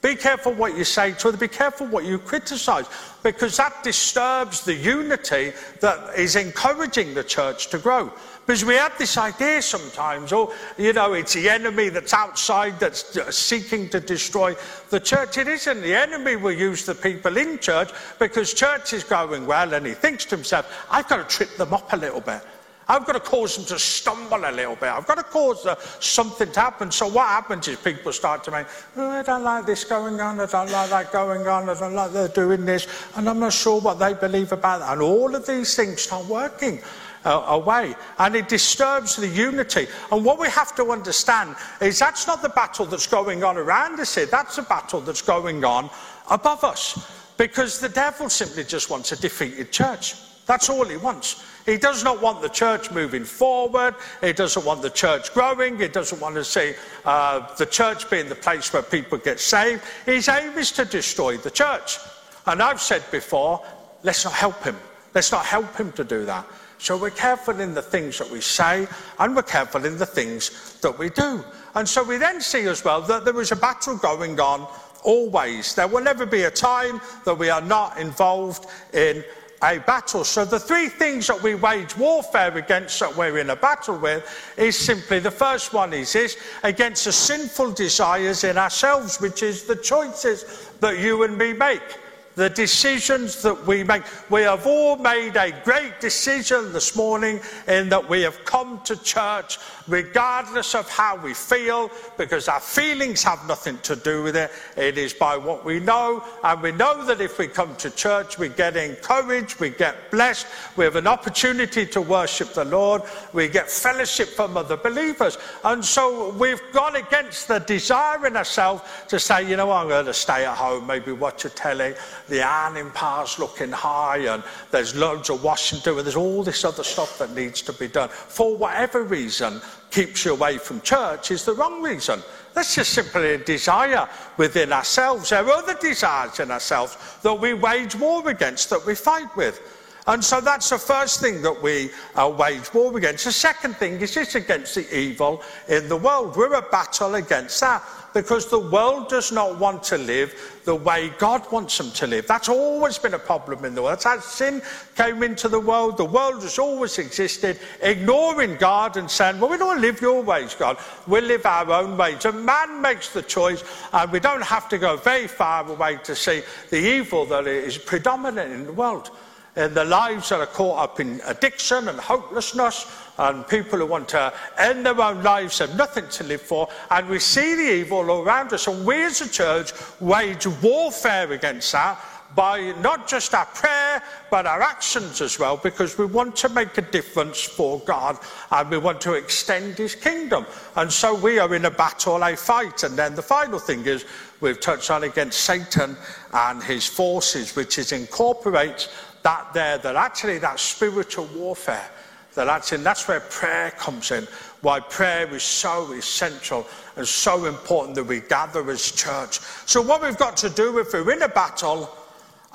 [0.01, 1.37] Be careful what you say to other.
[1.37, 2.87] Be careful what you criticize,
[3.23, 8.13] because that disturbs the unity that is encouraging the church to grow.
[8.47, 13.37] Because we have this idea sometimes, or, you know, it's the enemy that's outside that's
[13.37, 14.57] seeking to destroy
[14.91, 15.39] the church.
[15.39, 15.81] It isn't.
[15.81, 19.93] The enemy will use the people in church because church is going well and he
[19.93, 22.43] thinks to himself, I've got to trip them up a little bit.
[22.89, 24.91] I've got to cause them to stumble a little bit.
[24.91, 26.91] I've got to cause uh, something to happen.
[26.91, 28.67] So what happens is people start to make,
[28.97, 30.41] oh, I don't like this going on.
[30.41, 31.69] I don't like that going on.
[31.69, 32.89] I don't like they're doing this.
[33.17, 34.93] And I'm not sure what they believe about that.
[34.93, 36.81] And all of these things start working.
[37.25, 39.87] Uh, away and it disturbs the unity.
[40.11, 44.01] And what we have to understand is that's not the battle that's going on around
[44.01, 45.89] us here, that's the battle that's going on
[46.29, 46.99] above us
[47.37, 50.15] because the devil simply just wants a defeated church.
[50.47, 51.45] That's all he wants.
[51.67, 53.95] He does not want the church moving forward.
[54.21, 55.79] He doesn't want the church growing.
[55.79, 59.83] He doesn't want to see uh, the church being the place where people get saved.
[60.07, 61.99] His aim is to destroy the church.
[62.47, 63.65] And I've said before,
[64.03, 64.77] let's not help him.
[65.15, 66.47] Let's not help him to do that.
[66.83, 68.89] So we're careful in the things that we say
[69.21, 71.45] and we're careful in the things that we do.
[71.77, 74.67] And so we then see as well that there is a battle going on
[75.05, 75.77] always.
[75.77, 79.23] There will never be a time that we are not involved in
[79.63, 80.25] a battle.
[80.25, 84.29] So the three things that we wage warfare against that we're in a battle with
[84.57, 89.63] is simply the first one is this against the sinful desires in ourselves, which is
[89.63, 92.02] the choices that you and me make
[92.35, 94.03] the decisions that we make.
[94.31, 98.97] We have all made a great decision this morning in that we have come to
[99.03, 99.59] church
[99.89, 104.51] regardless of how we feel, because our feelings have nothing to do with it.
[104.77, 108.39] It is by what we know, and we know that if we come to church,
[108.39, 113.03] we get encouraged, we get blessed, we have an opportunity to worship the Lord,
[113.33, 115.37] we get fellowship from other believers.
[115.65, 120.07] And so we've gone against the desire in ourselves to say, you know, I'm going
[120.07, 121.95] to stay at home, maybe watch a telly
[122.29, 126.43] the ironing pa's looking high, and there's loads of washing to do, and there's all
[126.43, 128.09] this other stuff that needs to be done.
[128.09, 129.61] For whatever reason,
[129.91, 132.23] keeps you away from church is the wrong reason.
[132.55, 135.31] That's just simply a desire within ourselves.
[135.31, 139.61] There are other desires in ourselves that we wage war against, that we fight with.
[140.07, 143.25] And so that's the first thing that we uh, wage war against.
[143.25, 146.37] The second thing is just against the evil in the world.
[146.37, 147.85] We're a battle against that
[148.15, 152.27] because the world does not want to live the way God wants them to live.
[152.27, 153.95] That's always been a problem in the world.
[153.95, 154.63] That's how sin
[154.97, 155.97] came into the world.
[155.97, 160.55] The world has always existed, ignoring God and saying, Well, we don't live your ways,
[160.55, 160.79] God.
[161.07, 162.25] We live our own ways.
[162.25, 166.15] And man makes the choice, and we don't have to go very far away to
[166.15, 169.11] see the evil that is predominant in the world.
[169.57, 172.87] In the lives that are caught up in addiction and hopelessness
[173.19, 176.69] and people who want to end their own lives have nothing to live for.
[176.91, 178.67] And we see the evil all around us.
[178.67, 182.03] And we as a church wage warfare against that
[182.35, 186.79] by not just our prayer, but our actions as well, because we want to make
[186.79, 188.17] a difference for God
[188.51, 190.47] and we want to extend His kingdom.
[190.77, 192.85] And so we are in a battle, a fight.
[192.85, 194.07] And then the final thing is
[194.41, 195.95] we've touched on against Satan
[196.33, 198.89] and his forces, which is incorporates
[199.23, 201.89] that there, that actually that spiritual warfare,
[202.35, 204.27] that actually that's where prayer comes in.
[204.63, 206.67] Why prayer is so essential
[206.97, 209.41] and so important that we gather as church.
[209.67, 211.91] So what we've got to do if we're in a battle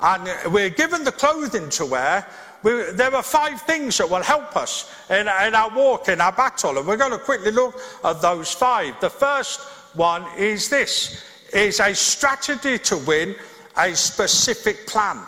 [0.00, 2.26] and we're given the clothing to wear,
[2.62, 6.32] we, there are five things that will help us in, in our walk, in our
[6.32, 8.98] battle, and we're going to quickly look at those five.
[9.00, 9.60] The first
[9.94, 13.36] one is this: is a strategy to win,
[13.76, 15.18] a specific plan.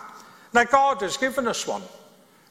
[0.53, 1.83] Now, God has given us one.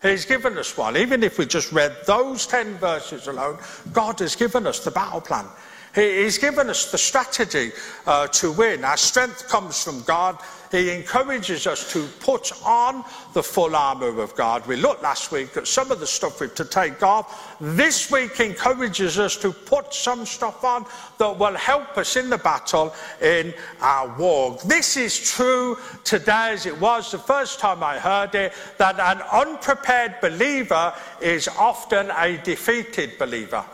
[0.02, 0.96] He's given us one.
[0.96, 3.58] Even if we just read those 10 verses alone,
[3.92, 5.46] God has given us the battle plan.
[5.94, 7.72] He's given us the strategy
[8.06, 8.86] uh, to win.
[8.86, 10.38] Our strength comes from God.
[10.72, 13.04] He encourages us to put on
[13.34, 14.66] the full armour of God.
[14.68, 17.58] We looked last week at some of the stuff we've to take off.
[17.60, 20.86] This week encourages us to put some stuff on
[21.18, 24.62] that will help us in the battle in our walk.
[24.62, 29.24] This is true today as it was the first time I heard it that an
[29.32, 33.66] unprepared believer is often a defeated believer.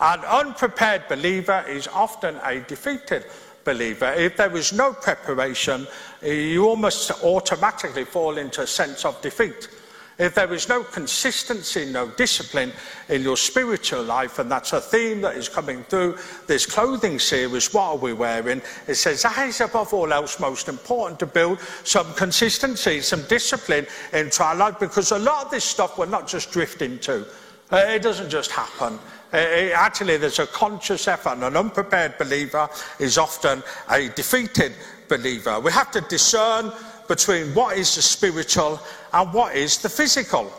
[0.00, 3.26] An unprepared believer is often a defeated
[3.64, 4.12] believer.
[4.12, 5.86] If there is no preparation,
[6.22, 9.68] you almost automatically fall into a sense of defeat.
[10.16, 12.72] If there is no consistency, no discipline
[13.08, 17.74] in your spiritual life, and that's a theme that is coming through this clothing series,
[17.74, 18.62] what are we wearing?
[18.86, 23.86] It says that is above all else most important to build some consistency, some discipline
[24.12, 27.26] into our life, because a lot of this stuff we're not just drifting into.
[27.72, 29.00] Uh, it doesn't just happen.
[29.34, 31.32] Uh, uh, actually, there's a conscious effort.
[31.32, 32.68] and An unprepared believer
[33.00, 34.74] is often a defeated
[35.08, 35.58] believer.
[35.58, 36.70] We have to discern
[37.08, 38.80] between what is the spiritual
[39.12, 40.52] and what is the physical.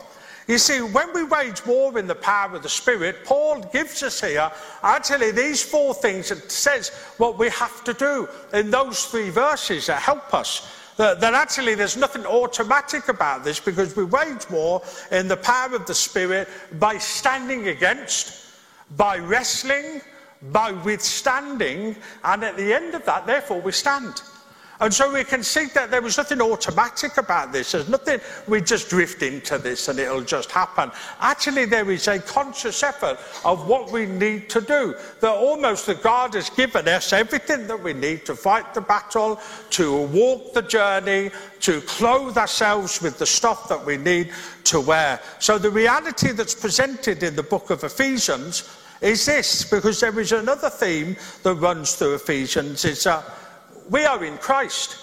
[0.49, 4.19] You see, when we wage war in the power of the Spirit, Paul gives us
[4.19, 4.51] here
[4.84, 9.88] actually these four things and says what we have to do in those three verses
[9.88, 10.69] that help us.
[10.97, 15.76] That, that, actually there's nothing automatic about this because we wage war in the power
[15.76, 18.44] of the Spirit by standing against
[18.91, 20.01] by wrestling,
[20.51, 24.21] by withstanding, and at the end of that, therefore, we stand.
[24.82, 27.71] And so we can see that there was nothing automatic about this.
[27.71, 30.91] There's nothing we just drift into this and it'll just happen.
[31.21, 34.95] Actually, there is a conscious effort of what we need to do.
[35.21, 39.39] That almost that God has given us everything that we need to fight the battle,
[39.71, 44.32] to walk the journey, to clothe ourselves with the stuff that we need
[44.65, 45.21] to wear.
[45.39, 48.69] So the reality that's presented in the book of Ephesians
[49.01, 52.86] is this, because there is another theme that runs through Ephesians,
[53.89, 54.97] we are in Christ.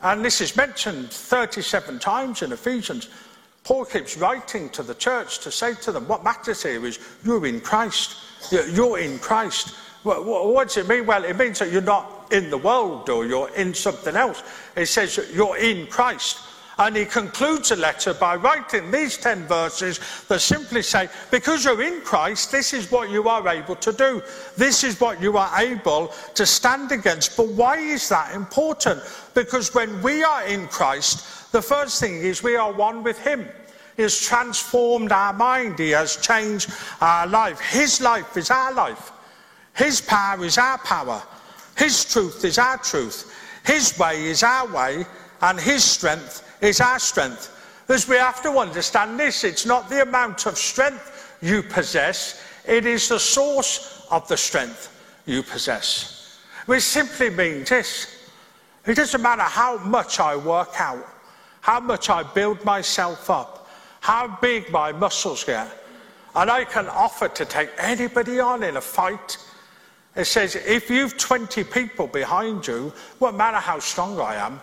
[0.00, 3.08] And this is mentioned 37 times in Ephesians.
[3.64, 7.46] Paul keeps writing to the church to say to them, what matters here is you're
[7.46, 8.16] in Christ.
[8.50, 9.74] You're in Christ.
[10.04, 11.04] What does it mean?
[11.04, 14.42] Well, it means that you're not in the world or you're in something else.
[14.76, 16.38] It says you're in Christ.
[16.78, 19.98] And he concludes the letter by writing these 10 verses
[20.28, 24.22] that simply say, because you're in Christ, this is what you are able to do.
[24.56, 27.36] This is what you are able to stand against.
[27.36, 29.02] But why is that important?
[29.34, 33.48] Because when we are in Christ, the first thing is we are one with him.
[33.96, 35.80] He has transformed our mind.
[35.80, 36.70] He has changed
[37.00, 37.58] our life.
[37.58, 39.10] His life is our life.
[39.74, 41.20] His power is our power.
[41.76, 43.34] His truth is our truth.
[43.66, 45.04] His way is our way.
[45.42, 47.54] And his strength is our strength.
[47.88, 52.84] As we have to understand this it's not the amount of strength you possess, it
[52.84, 54.94] is the source of the strength
[55.26, 56.38] you possess.
[56.66, 58.18] Which simply means this
[58.86, 61.06] it doesn't matter how much I work out,
[61.60, 63.68] how much I build myself up,
[64.00, 65.68] how big my muscles get,
[66.34, 69.36] and I can offer to take anybody on in a fight.
[70.16, 74.60] It says, if you've 20 people behind you, won't matter how strong I am,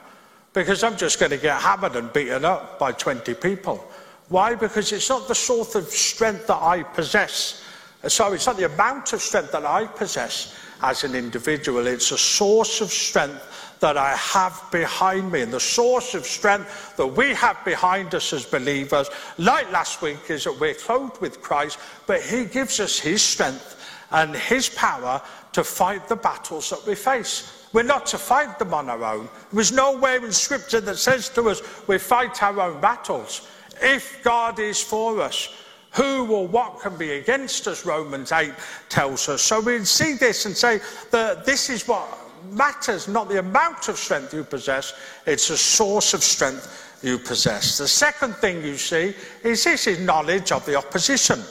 [0.56, 3.86] because I'm just going to get hammered and beaten up by 20 people.
[4.30, 4.56] Why?
[4.56, 7.62] Because it's not the sort of strength that I possess.
[8.08, 11.86] So it's not the amount of strength that I possess as an individual.
[11.88, 15.42] It's a source of strength that I have behind me.
[15.42, 20.30] And the source of strength that we have behind us as believers, like last week,
[20.30, 23.76] is that we're clothed with Christ, but He gives us His strength
[24.12, 27.65] and His power to fight the battles that we face.
[27.76, 29.28] We're not to fight them on our own.
[29.52, 33.50] There's nowhere in Scripture that says to us we fight our own battles.
[33.82, 35.54] If God is for us,
[35.92, 38.54] who or what can be against us, Romans 8
[38.88, 39.42] tells us.
[39.42, 40.80] So we see this and say
[41.12, 42.08] that this is what
[42.50, 44.94] matters, not the amount of strength you possess,
[45.26, 47.78] it's a source of strength you possess.
[47.78, 49.14] The second thing you see
[49.44, 51.42] is this is knowledge of the opposition.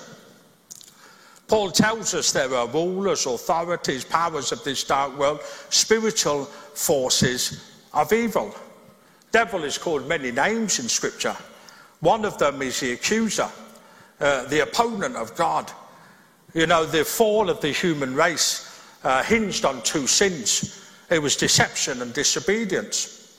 [1.48, 8.12] Paul tells us there are rulers, authorities, powers of this dark world, spiritual forces of
[8.12, 8.54] evil.
[9.30, 11.36] Devil is called many names in Scripture.
[12.00, 13.48] One of them is the accuser,
[14.20, 15.70] uh, the opponent of God.
[16.54, 20.80] You know, the fall of the human race uh, hinged on two sins
[21.10, 23.38] it was deception and disobedience.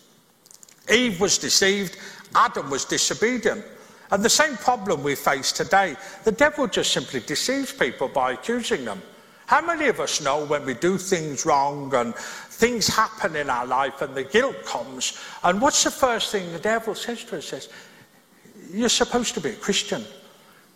[0.89, 1.97] Eve was deceived,
[2.35, 3.65] Adam was disobedient.
[4.11, 8.85] And the same problem we face today, the devil just simply deceives people by accusing
[8.85, 9.01] them.
[9.47, 13.65] How many of us know when we do things wrong and things happen in our
[13.65, 15.19] life and the guilt comes?
[15.43, 17.45] And what's the first thing the devil says to us?
[17.45, 17.69] Says,
[18.71, 20.03] You're supposed to be a Christian.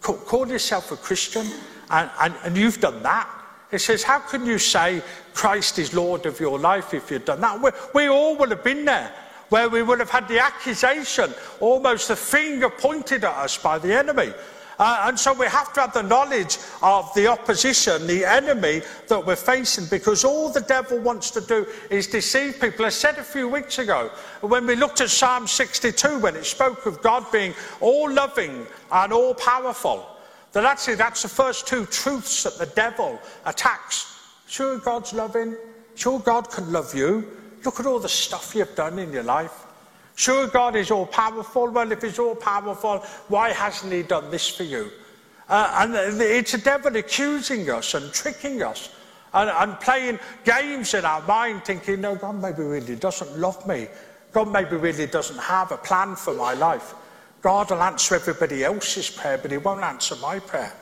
[0.01, 1.45] Call, yourself a Christian,
[1.89, 3.27] and, and, and you've done that.
[3.71, 5.01] It says, How can you say
[5.33, 7.61] Christ is Lord of your life if you've done that?
[7.61, 9.11] We, we all would have been there
[9.49, 13.93] where we would have had the accusation, almost the finger pointed at us by the
[13.93, 14.31] enemy.
[14.79, 19.25] Uh, and so we have to have the knowledge of the opposition, the enemy that
[19.25, 22.85] we're facing, because all the devil wants to do is deceive people.
[22.85, 26.85] I said a few weeks ago, when we looked at Psalm 62, when it spoke
[26.85, 30.07] of God being all loving and all powerful,
[30.53, 34.17] that actually that's the first two truths that the devil attacks.
[34.47, 35.57] Sure, God's loving.
[35.95, 37.38] Sure, God can love you.
[37.63, 39.65] Look at all the stuff you've done in your life.
[40.15, 41.69] Sure, God is all powerful.
[41.69, 42.99] Well, if He's all powerful,
[43.29, 44.91] why hasn't He done this for you?
[45.47, 48.89] Uh, and it's the devil accusing us and tricking us
[49.33, 53.87] and, and playing games in our mind, thinking, no, God maybe really doesn't love me.
[54.31, 56.93] God maybe really doesn't have a plan for my life.
[57.41, 60.73] God will answer everybody else's prayer, but He won't answer my prayer.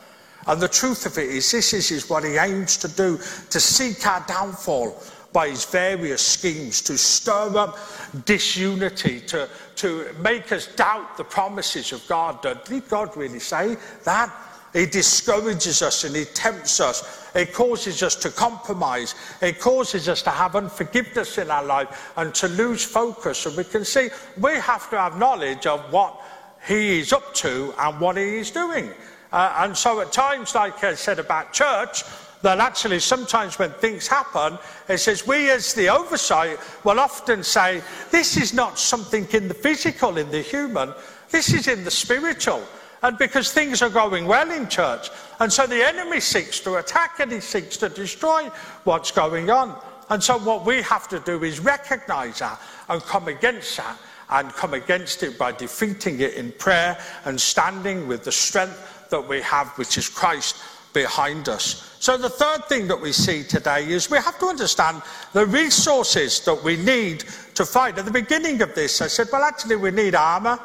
[0.47, 3.59] And the truth of it is, this is, is what He aims to do to
[3.59, 5.01] seek our downfall
[5.38, 7.77] by his various schemes to stir up
[8.25, 12.41] disunity, to, to make us doubt the promises of God.
[12.65, 14.33] Did God really say that?
[14.73, 17.29] He discourages us and he tempts us.
[17.35, 19.13] It causes us to compromise.
[19.39, 23.45] It causes us to have unforgiveness in our life and to lose focus.
[23.45, 24.09] And we can see
[24.41, 26.19] we have to have knowledge of what
[26.67, 28.89] he is up to and what he is doing.
[29.31, 32.01] Uh, and so at times, like I said about church,
[32.41, 34.57] that actually sometimes when things happen,
[34.88, 37.81] it says we as the oversight will often say,
[38.11, 40.93] this is not something in the physical, in the human,
[41.31, 42.61] this is in the spiritual.
[43.03, 45.09] And because things are going well in church.
[45.39, 48.49] And so the enemy seeks to attack and he seeks to destroy
[48.85, 49.79] what's going on.
[50.09, 52.59] And so what we have to do is recognize that
[52.89, 53.97] and come against that
[54.29, 59.27] and come against it by defeating it in prayer and standing with the strength that
[59.27, 60.57] we have, which is Christ
[60.93, 61.95] behind us.
[61.99, 65.01] So, the third thing that we see today is we have to understand
[65.33, 67.25] the resources that we need
[67.55, 67.97] to fight.
[67.97, 70.59] At the beginning of this, I said, well, actually, we need armour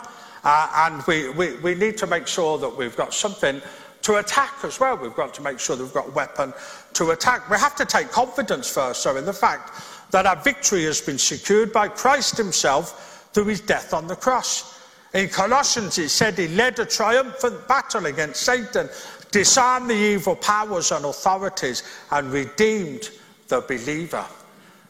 [0.44, 3.60] uh, and we, we, we need to make sure that we've got something
[4.02, 4.96] to attack as well.
[4.96, 6.52] We've got to make sure that we've got a weapon
[6.94, 7.48] to attack.
[7.48, 9.72] We have to take confidence first, so in the fact
[10.10, 14.80] that our victory has been secured by Christ Himself through His death on the cross.
[15.14, 18.88] In Colossians, it said he led a triumphant battle against Satan
[19.32, 23.10] disarmed the evil powers and authorities, and redeemed
[23.48, 24.24] the believer.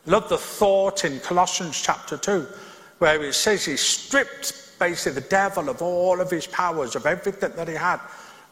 [0.05, 2.47] Love the thought in Colossians chapter 2,
[2.99, 7.53] where it says he stripped basically the devil of all of his powers, of everything
[7.57, 8.01] that he had.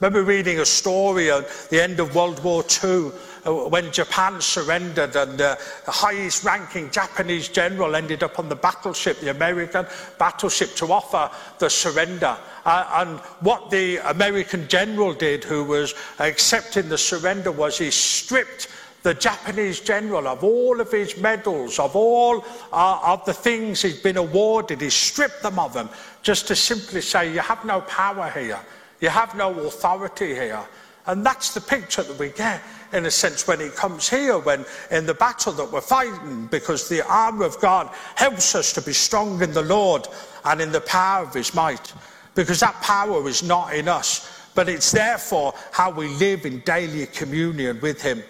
[0.01, 3.13] Remember reading a story at the end of World War II
[3.45, 9.21] uh, when Japan surrendered and the highest ranking Japanese general ended up on the battleship,
[9.21, 9.85] the American
[10.19, 12.35] battleship, to offer the surrender.
[12.65, 18.69] Uh, and what the American general did, who was accepting the surrender, was he stripped
[19.03, 22.43] the Japanese general of all of his medals, of all
[22.73, 24.81] uh, of the things he'd been awarded.
[24.81, 25.91] He stripped them of them
[26.23, 28.61] just to simply say, You have no power here.
[29.01, 30.63] You have no authority here.
[31.07, 32.61] And that's the picture that we get,
[32.93, 36.89] in a sense, when he comes here, when in the battle that we're fighting, because
[36.89, 40.07] the armour of God helps us to be strong in the Lord
[40.45, 41.93] and in the power of his might.
[42.35, 47.07] Because that power is not in us, but it's therefore how we live in daily
[47.07, 48.23] communion with him.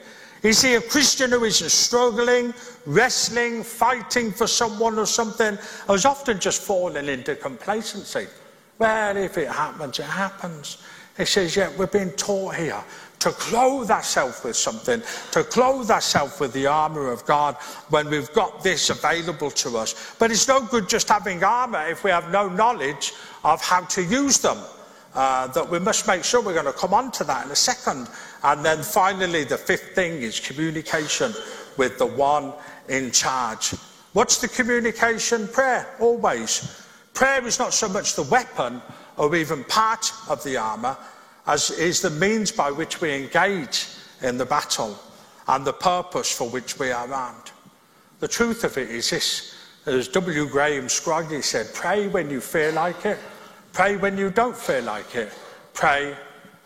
[0.42, 2.54] Is he a Christian who isn't struggling,
[2.86, 5.58] wrestling, fighting for someone or something,
[5.90, 8.26] is often just falling into complacency?
[8.80, 10.78] Well, if it happens, it happens.
[11.18, 12.82] He says, yeah, we're being taught here
[13.18, 15.02] to clothe ourselves with something,
[15.32, 17.56] to clothe ourselves with the armour of God
[17.90, 20.16] when we've got this available to us.
[20.18, 23.12] But it's no good just having armour if we have no knowledge
[23.44, 24.58] of how to use them.
[25.14, 27.56] uh, that we must make sure we're going to come on to that in a
[27.56, 28.08] second.
[28.44, 31.32] And then finally, the fifth thing is communication
[31.76, 32.52] with the one
[32.88, 33.70] in charge.
[34.12, 35.48] What's the communication?
[35.48, 36.86] Prayer, always.
[37.20, 38.80] Prayer is not so much the weapon
[39.18, 40.96] or even part of the armour
[41.46, 43.88] as is the means by which we engage
[44.22, 44.98] in the battle
[45.46, 47.50] and the purpose for which we are armed.
[48.20, 49.54] The truth of it is this,
[49.84, 50.48] as W.
[50.48, 53.18] Graham Scroggie said, pray when you feel like it,
[53.74, 55.30] pray when you don't feel like it,
[55.74, 56.16] pray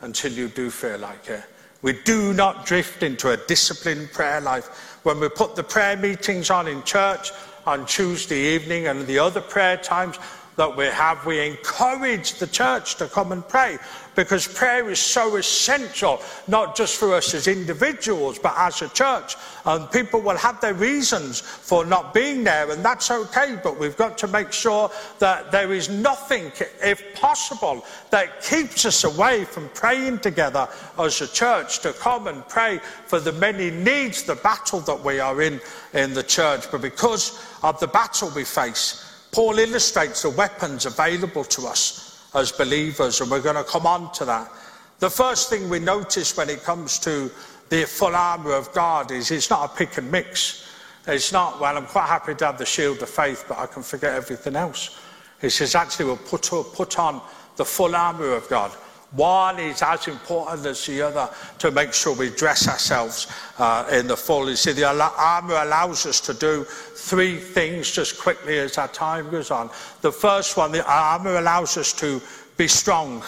[0.03, 1.43] until you do feel like it.
[1.83, 5.01] We do not drift into a disciplined prayer life.
[5.03, 7.33] When we put the prayer meetings on in church
[7.67, 10.17] on Tuesday evening and the other prayer times,
[10.57, 13.79] that we have, we encourage the church to come and pray
[14.15, 19.37] because prayer is so essential, not just for us as individuals, but as a church.
[19.67, 23.97] And people will have their reasons for not being there, and that's okay, but we've
[23.97, 26.53] got to make sure that there is nothing,
[26.83, 32.47] if possible, that keeps us away from praying together as a church to come and
[32.49, 35.61] pray for the many needs, the battle that we are in
[35.93, 36.71] in the church.
[36.71, 39.04] But because of the battle we face,
[39.35, 44.13] Paul illustrates the weapons available to us as believers, and we're going to come on
[44.13, 44.49] to that.
[45.01, 47.29] The first thing we notice when it comes to
[47.69, 50.73] the full armour of God is it's not a pick and mix.
[51.09, 53.83] It's not, well, I'm quite happy to have the shield of faith, but I can
[53.83, 55.01] forget everything else.
[55.41, 57.21] He says, actually, we'll put, put on
[57.57, 58.71] the full armour of God.
[59.15, 64.09] One is as important as the other to make sure we dress ourselves uh, in
[64.09, 64.51] the full.
[64.51, 69.31] You see, the armour allows us to do three things just quickly as our time
[69.31, 69.71] goes on.
[70.01, 72.21] The first one, the armour allows us to
[72.57, 73.23] be strong.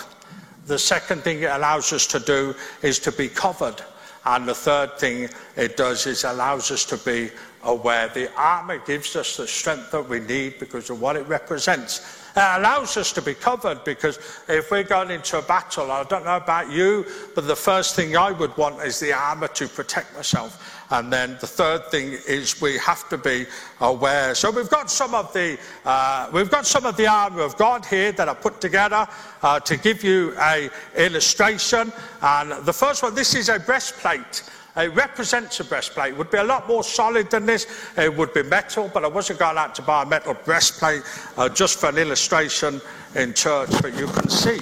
[0.66, 3.80] The second thing it allows us to do is to be covered.
[4.24, 7.30] And the third thing it does is allows us to be
[7.62, 8.09] aware.
[8.09, 12.59] The armour gives us the strength that we need because of what it represents it
[12.59, 14.18] allows us to be covered because
[14.49, 18.16] if we're going into a battle, I don't know about you, but the first thing
[18.16, 20.62] I would want is the armour to protect myself.
[20.91, 23.47] And then the third thing is we have to be
[23.80, 24.34] aware.
[24.34, 27.84] So we've got some of the uh, we've got some of the armour of God
[27.84, 29.09] here that I put together
[29.43, 31.93] uh, to give you a illustration.
[32.22, 34.43] And the first one, this is a breastplate.
[34.77, 36.12] It represents a breastplate.
[36.12, 37.66] It would be a lot more solid than this.
[37.97, 41.03] It would be metal, but I wasn't going out to buy a metal breastplate
[41.39, 42.83] uh, just for an illustration
[43.14, 43.70] in church.
[43.81, 44.61] But you can see,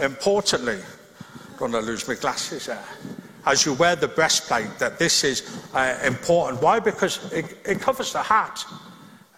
[0.00, 0.78] importantly,
[1.58, 2.82] don't want to lose my glasses there.
[3.46, 6.62] As you wear the breastplate, that this is uh, important.
[6.62, 6.80] Why?
[6.80, 8.64] Because it, it covers the heart.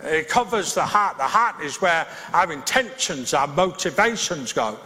[0.01, 1.17] It covers the heart.
[1.17, 4.79] The heart is where our intentions, our motivations go.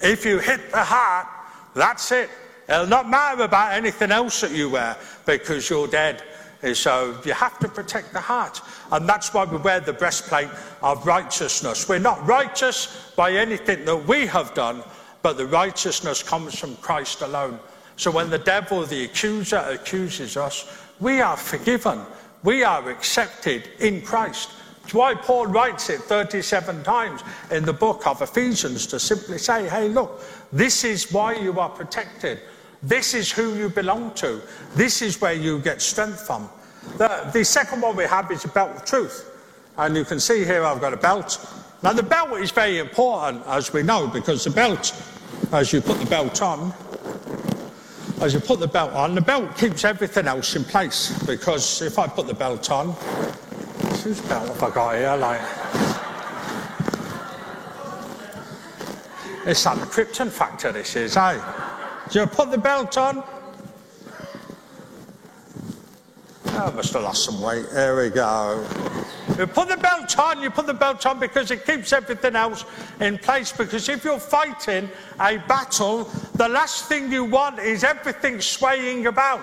[0.00, 1.26] If you hit the heart,
[1.74, 2.30] that's it.
[2.68, 6.22] It'll not matter about anything else that you wear because you're dead.
[6.62, 8.60] And So you have to protect the heart.
[8.90, 10.48] And that's why we wear the breastplate
[10.82, 11.88] of righteousness.
[11.88, 14.82] We're not righteous by anything that we have done,
[15.22, 17.58] but the righteousness comes from Christ alone.
[17.96, 20.66] So when the devil, the accuser, accuses us,
[21.00, 22.00] we are forgiven.
[22.42, 24.50] We are accepted in Christ.
[24.82, 29.68] That's why Paul writes it 37 times in the book of Ephesians to simply say,
[29.68, 32.40] hey, look, this is why you are protected.
[32.82, 34.40] This is who you belong to.
[34.74, 36.48] This is where you get strength from.
[36.96, 39.30] The, the second one we have is a belt of truth.
[39.76, 41.38] And you can see here I've got a belt.
[41.82, 44.92] Now, the belt is very important, as we know, because the belt,
[45.52, 46.72] as you put the belt on,
[48.20, 51.16] as you put the belt on, the belt keeps everything else in place.
[51.24, 52.92] Because if I put the belt on,
[54.02, 55.16] whose belt have I got here?
[55.16, 55.40] Like,
[59.46, 61.40] it's that Krypton factor, this is, eh?
[62.10, 63.22] Do you put the belt on?
[66.46, 67.66] Oh, I must have lost some weight.
[67.70, 68.66] There we go.
[69.38, 72.64] You put the belt on, you put the belt on because it keeps everything else
[73.00, 73.52] in place.
[73.52, 74.88] Because if you're fighting
[75.20, 76.04] a battle,
[76.34, 79.42] the last thing you want is everything swaying about.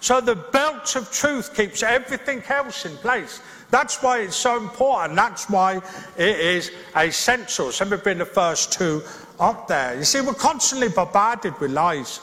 [0.00, 3.42] So the belt of truth keeps everything else in place.
[3.70, 5.14] That's why it's so important.
[5.14, 5.82] That's why
[6.16, 7.70] it is essential.
[7.70, 9.02] Some have been the first two
[9.40, 9.96] up there.
[9.96, 12.20] You see, we're constantly bombarded with lies.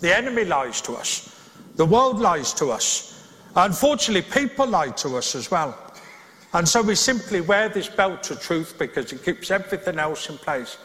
[0.00, 1.30] The enemy lies to us.
[1.76, 3.28] The world lies to us.
[3.56, 5.78] Unfortunately, people lie to us as well.
[6.52, 10.38] And so we simply wear this belt of truth because it keeps everything else in
[10.38, 10.78] place.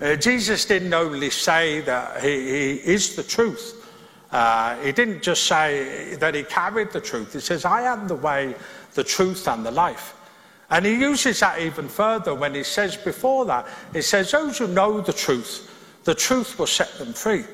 [0.00, 3.78] Uh, Jesus didn't only say that he, he is the truth.
[4.30, 7.32] Uh, he didn't just say that he carried the truth.
[7.32, 8.54] He says, I am the way,
[8.94, 10.14] the truth, and the life.
[10.72, 14.66] And he uses that even further when he says before that, he says, Those who
[14.68, 15.70] know the truth,
[16.04, 17.44] the truth will set them free.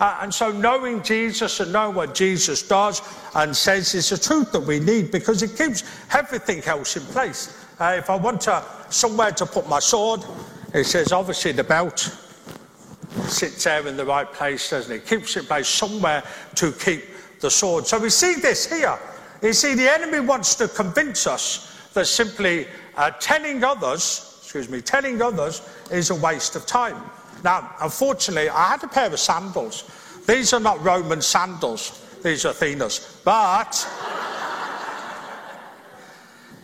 [0.00, 3.02] Uh, and so, knowing Jesus and knowing what Jesus does
[3.34, 5.84] and says is the truth that we need because it keeps
[6.14, 7.64] everything else in place.
[7.78, 10.24] Uh, if I want to, somewhere to put my sword,
[10.72, 12.00] It says, obviously, the belt
[13.28, 15.06] sits there in the right place, doesn't it?
[15.06, 16.24] Keeps it placed somewhere
[16.56, 17.04] to keep
[17.40, 17.86] the sword.
[17.86, 18.98] So we see this here.
[19.42, 22.66] You see, the enemy wants to convince us that simply
[22.96, 27.00] uh, telling others, excuse me, telling others is a waste of time.
[27.42, 29.90] Now, unfortunately, I had a pair of sandals.
[30.26, 33.20] These are not Roman sandals, these are Athena's.
[33.24, 33.88] But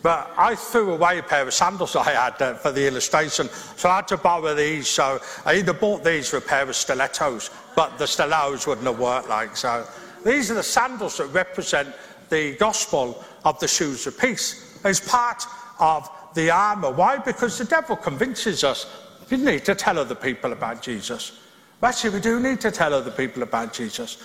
[0.02, 3.90] but I threw away a pair of sandals I had uh, for the illustration, so
[3.90, 4.88] I had to borrow these.
[4.88, 8.98] So I either bought these for a pair of stilettos, but the stilettos wouldn't have
[8.98, 9.86] worked like so.
[10.24, 11.94] These are the sandals that represent
[12.30, 14.69] the gospel of the shoes of peace.
[14.84, 15.44] It's part
[15.78, 16.90] of the armour.
[16.90, 17.18] Why?
[17.18, 18.86] Because the devil convinces us
[19.30, 21.38] we need to tell other people about Jesus.
[21.82, 24.18] Actually, we do need to tell other people about Jesus.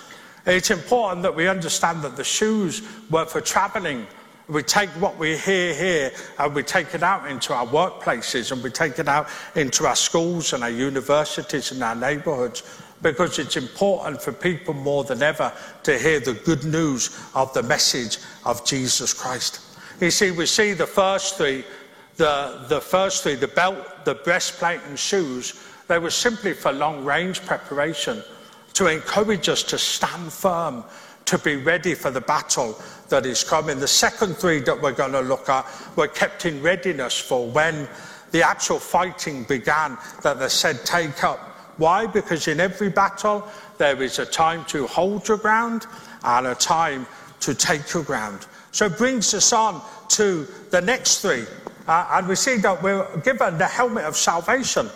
[0.46, 4.08] It's important that we understand that the shoes were for travelling
[4.48, 8.62] we take what we hear here and we take it out into our workplaces and
[8.64, 12.62] we take it out into our schools and our universities and our neighbourhoods
[13.02, 15.52] because it's important for people more than ever
[15.84, 19.62] to hear the good news of the message of Jesus Christ.
[20.02, 21.64] You see, we see the first three,
[22.18, 27.06] the, the first three, the belt, the breastplate and shoes, they were simply for long
[27.06, 28.22] range preparation
[28.74, 30.84] to encourage us to stand firm
[31.26, 32.78] to be ready for the battle
[33.10, 33.80] that is coming.
[33.80, 35.66] The second three that we're going to look at
[35.96, 37.88] were kept in readiness for when
[38.32, 41.40] the actual fighting began, that they said, take up.
[41.78, 42.06] Why?
[42.06, 45.88] Because in every battle, there is a time to hold your ground
[46.24, 47.08] and a time
[47.42, 48.46] to take your ground.
[48.76, 51.46] So it brings us on to the next three.
[51.88, 54.90] Uh, and we see that we're given the helmet of salvation.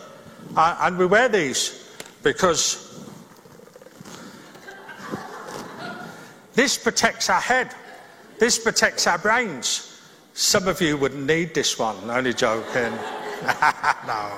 [0.53, 1.89] Uh, and we wear these
[2.21, 2.89] because
[6.55, 7.73] This protects our head.
[8.37, 10.01] This protects our brains.
[10.33, 12.91] Some of you wouldn't need this one, only joking.
[14.05, 14.33] no.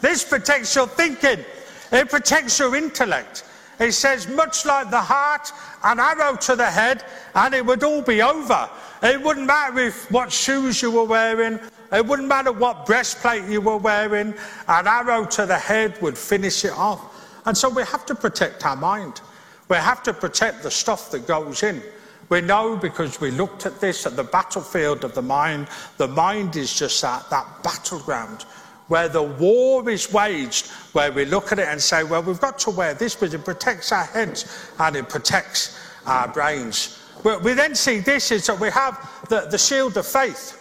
[0.00, 1.44] This protects your thinking.
[1.90, 3.42] It protects your intellect.
[3.78, 5.50] It says, much like the heart,
[5.82, 7.04] an arrow to the head,
[7.34, 8.68] and it would all be over.
[9.02, 11.58] It wouldn't matter if what shoes you were wearing,
[11.92, 14.34] it wouldn't matter what breastplate you were wearing,
[14.68, 17.42] an arrow to the head would finish it off.
[17.46, 19.20] And so we have to protect our mind.
[19.68, 21.82] We have to protect the stuff that goes in.
[22.28, 25.68] We know because we looked at this at the battlefield of the mind.
[25.98, 28.46] The mind is just that, that battleground
[28.88, 32.58] where the war is waged, where we look at it and say, well, we've got
[32.60, 37.00] to wear this, because it protects our heads and it protects our brains.
[37.24, 40.60] We, we then see this is that we have the, the shield of faith.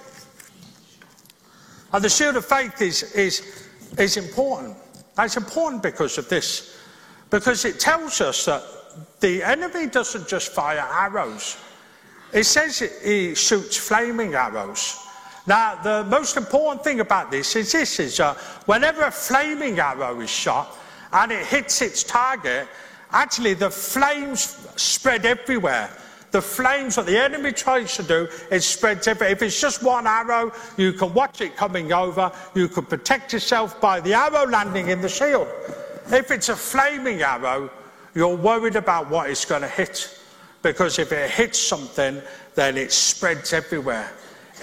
[1.92, 3.68] And the shield of faith is, is,
[4.00, 4.78] is important.
[5.20, 6.80] It's important because of this,
[7.30, 8.64] because it tells us that
[9.20, 11.58] the enemy doesn't just fire arrows.
[12.32, 15.03] It says he shoots flaming arrows.
[15.46, 18.34] Now, the most important thing about this is this, is uh,
[18.66, 20.78] whenever a flaming arrow is shot
[21.12, 22.68] and it hits its target,
[23.12, 25.90] actually the flames spread everywhere.
[26.32, 29.34] The flames, what the enemy tries to do, it spreads everywhere.
[29.34, 32.32] If it's just one arrow, you can watch it coming over.
[32.56, 35.48] You can protect yourself by the arrow landing in the shield.
[36.08, 37.70] If it's a flaming arrow,
[38.16, 40.20] you're worried about what it's going to hit.
[40.64, 42.22] Because if it hits something,
[42.56, 44.12] then it spreads everywhere.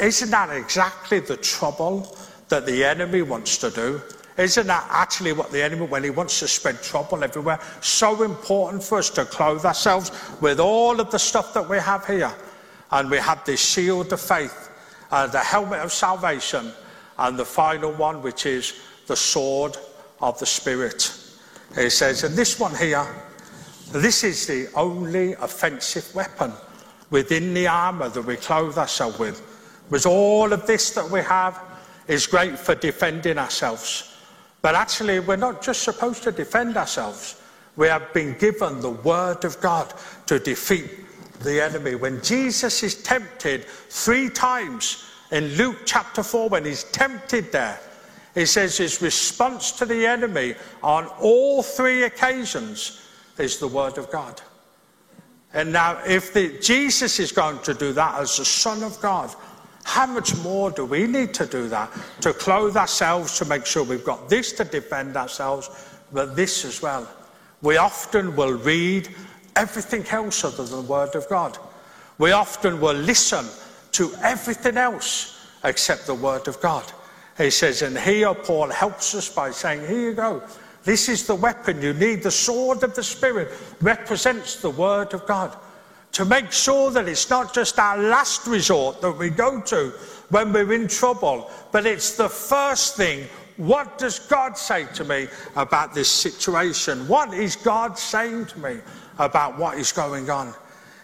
[0.00, 2.16] Isn't that exactly the trouble
[2.48, 4.00] that the enemy wants to do?
[4.38, 8.82] Isn't that actually what the enemy, when he wants to spread trouble everywhere, so important
[8.82, 12.32] for us to clothe ourselves with all of the stuff that we have here?
[12.90, 14.70] And we have this shield of faith,
[15.10, 16.72] uh, the helmet of salvation,
[17.18, 19.76] and the final one, which is the sword
[20.22, 21.12] of the Spirit.
[21.76, 23.06] He says, and this one here,
[23.92, 26.52] this is the only offensive weapon
[27.10, 29.49] within the armour that we clothe ourselves with.
[29.90, 31.60] Was all of this that we have
[32.08, 34.16] is great for defending ourselves.
[34.62, 37.40] But actually, we're not just supposed to defend ourselves.
[37.76, 39.92] We have been given the Word of God
[40.26, 40.90] to defeat
[41.40, 41.94] the enemy.
[41.94, 47.80] When Jesus is tempted three times in Luke chapter 4, when he's tempted there,
[48.34, 53.00] he says his response to the enemy on all three occasions
[53.38, 54.40] is the Word of God.
[55.52, 59.34] And now, if the, Jesus is going to do that as the Son of God,
[59.84, 61.90] how much more do we need to do that?
[62.20, 65.70] To clothe ourselves, to make sure we've got this to defend ourselves,
[66.12, 67.08] but this as well.
[67.62, 69.08] We often will read
[69.56, 71.58] everything else other than the Word of God.
[72.18, 73.46] We often will listen
[73.92, 76.84] to everything else except the Word of God.
[77.36, 80.42] He says, and here Paul helps us by saying, Here you go.
[80.84, 82.22] This is the weapon you need.
[82.22, 83.50] The sword of the Spirit
[83.80, 85.56] represents the Word of God
[86.20, 89.88] to make sure that it's not just our last resort that we go to
[90.28, 93.26] when we're in trouble, but it's the first thing
[93.60, 97.06] What does God say to me about this situation?
[97.06, 98.78] What is God saying to me
[99.18, 100.54] about what is going on?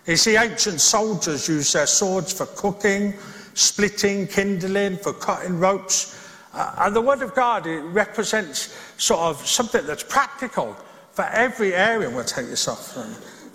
[0.07, 3.13] You see, ancient soldiers used their swords for cooking,
[3.53, 6.31] splitting, kindling, for cutting ropes.
[6.55, 10.75] Uh, and the Word of God, it represents sort of something that's practical
[11.13, 12.09] for every area.
[12.09, 12.97] We'll take this off.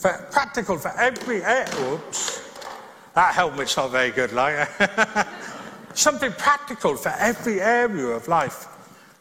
[0.02, 1.70] For, practical for every area.
[1.92, 2.42] Oops.
[3.14, 4.68] That helmet's not very good, like.
[5.94, 8.66] something practical for every area of life.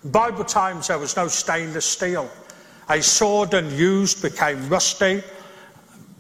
[0.05, 2.31] In Bible times, there was no stainless steel.
[2.89, 5.22] A sword unused became rusty,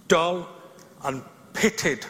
[0.08, 0.46] dull,
[1.04, 1.22] and
[1.54, 2.04] pitted.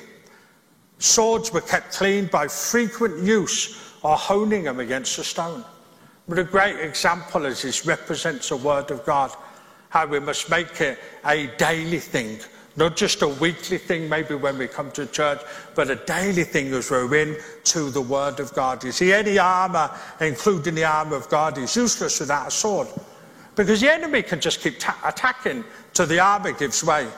[0.99, 5.65] Swords were kept clean by frequent use or honing them against a stone.
[6.29, 9.31] But a great example as this represents a word of God,
[9.91, 12.39] how we must make it a daily thing,
[12.77, 15.41] not just a weekly thing, maybe when we come to church,
[15.75, 18.83] but a daily thing as we're in to the word of God.
[18.83, 22.89] You see, any armour, including the armour of God, is useless without a sword.
[23.57, 27.09] Because the enemy can just keep ta- attacking till the armour gives way.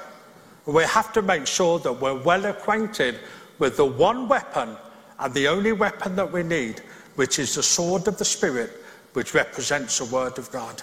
[0.64, 3.18] We have to make sure that we're well acquainted
[3.59, 4.77] with the one weapon
[5.18, 6.81] and the only weapon that we need,
[7.16, 10.83] which is the sword of the Spirit, which represents the Word of God.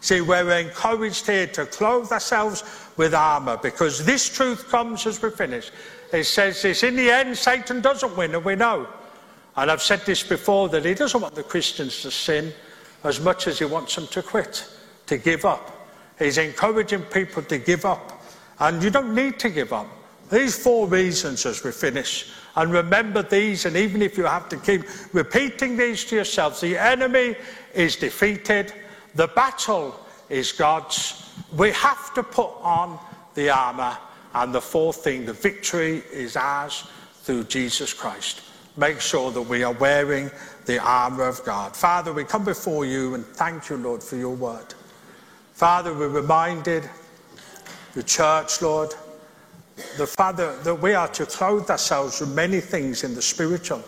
[0.00, 2.62] See, we're encouraged here to clothe ourselves
[2.96, 5.70] with armour because this truth comes as we finish.
[6.12, 8.86] It says this in the end, Satan doesn't win, and we know.
[9.56, 12.52] And I've said this before that he doesn't want the Christians to sin
[13.02, 14.68] as much as he wants them to quit,
[15.06, 15.90] to give up.
[16.18, 18.22] He's encouraging people to give up.
[18.60, 19.86] And you don't need to give up.
[20.30, 24.56] These four reasons as we finish and remember these, and even if you have to
[24.56, 24.82] keep
[25.14, 27.36] repeating these to yourselves, the enemy
[27.72, 28.74] is defeated,
[29.14, 29.98] the battle
[30.28, 31.32] is God's.
[31.56, 32.98] We have to put on
[33.34, 33.96] the armour,
[34.34, 36.84] and the fourth thing, the victory is ours
[37.22, 38.42] through Jesus Christ.
[38.76, 40.30] Make sure that we are wearing
[40.66, 41.76] the armour of God.
[41.76, 44.74] Father, we come before you and thank you, Lord, for your word.
[45.54, 46.88] Father, we're reminded,
[47.94, 48.94] the church, Lord,
[49.96, 53.82] the Father, that we are to clothe ourselves with many things in the spiritual.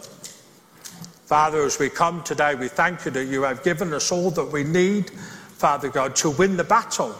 [1.31, 4.47] Father, as we come today, we thank you that you have given us all that
[4.47, 7.15] we need, Father God, to win the battle.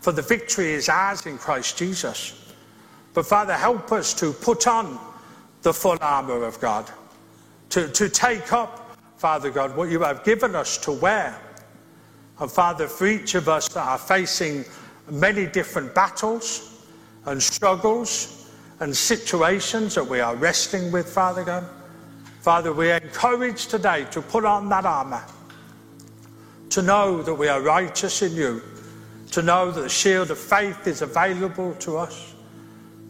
[0.00, 2.50] For the victory is ours in Christ Jesus.
[3.12, 4.98] But Father, help us to put on
[5.60, 6.90] the full armour of God,
[7.68, 11.38] to, to take up, Father God, what you have given us to wear.
[12.38, 14.64] And Father, for each of us that are facing
[15.10, 16.86] many different battles,
[17.26, 18.50] and struggles
[18.80, 21.68] and situations that we are wrestling with, Father God.
[22.42, 25.22] Father, we are encouraged today to put on that armour,
[26.70, 28.60] to know that we are righteous in you,
[29.30, 32.34] to know that the shield of faith is available to us,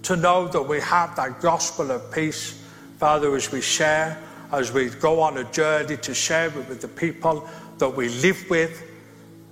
[0.02, 2.62] to know that we have that gospel of peace,
[2.98, 4.22] Father, as we share,
[4.52, 7.48] as we go on a journey to share it with the people
[7.78, 8.82] that we live with.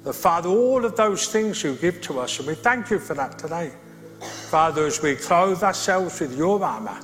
[0.02, 3.15] The Father, all of those things you give to us, and we thank you for
[3.15, 3.73] that today.
[4.51, 7.01] Father, as we clothe ourselves with your armour,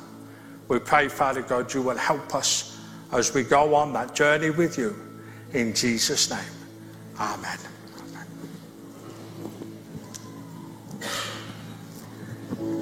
[0.69, 2.79] we pray, Father God, you will help us
[3.13, 4.95] as we go on that journey with you.
[5.53, 6.41] In Jesus' name,
[7.19, 7.59] Amen.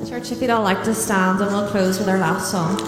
[0.09, 2.79] Church, if you'd all like to stand, and we'll close with our last song.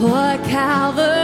[0.00, 1.17] What Calvary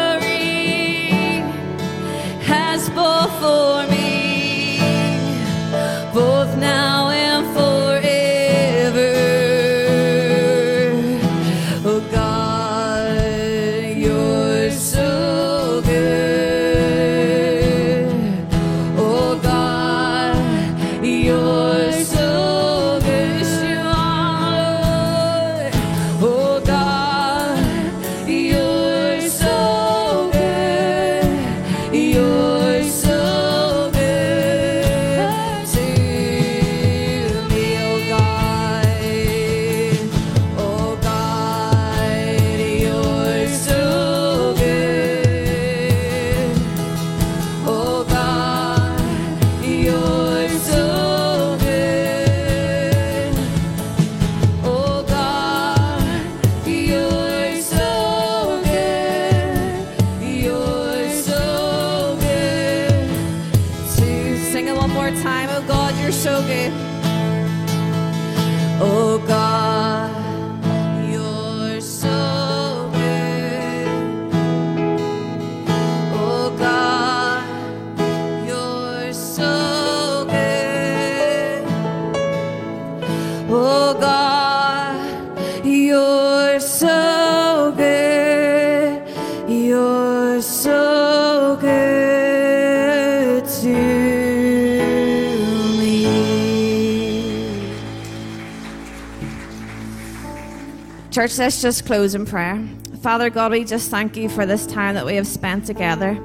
[101.24, 102.62] Church, let's just close in prayer.
[103.00, 106.20] Father God, we just thank you for this time that we have spent together.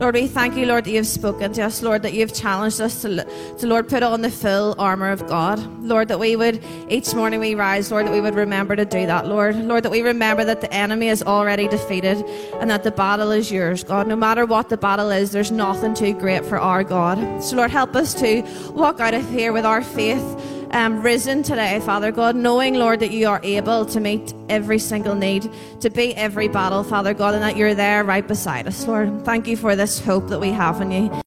[0.00, 3.02] Lord, we thank you, Lord, that you've spoken to us, Lord, that you've challenged us
[3.02, 3.26] to,
[3.58, 5.58] to, Lord, put on the full armour of God.
[5.82, 9.04] Lord, that we would, each morning we rise, Lord, that we would remember to do
[9.04, 9.54] that, Lord.
[9.54, 12.16] Lord, that we remember that the enemy is already defeated
[12.54, 14.06] and that the battle is yours, God.
[14.06, 17.44] No matter what the battle is, there's nothing too great for our God.
[17.44, 20.24] So, Lord, help us to walk out of here with our faith
[20.72, 25.14] um, risen today, Father God, knowing, Lord, that you are able to meet every single
[25.14, 25.50] need,
[25.80, 29.24] to beat every battle, Father God, and that you're there right beside us, Lord.
[29.24, 31.10] Thank you for this hope that we have in you.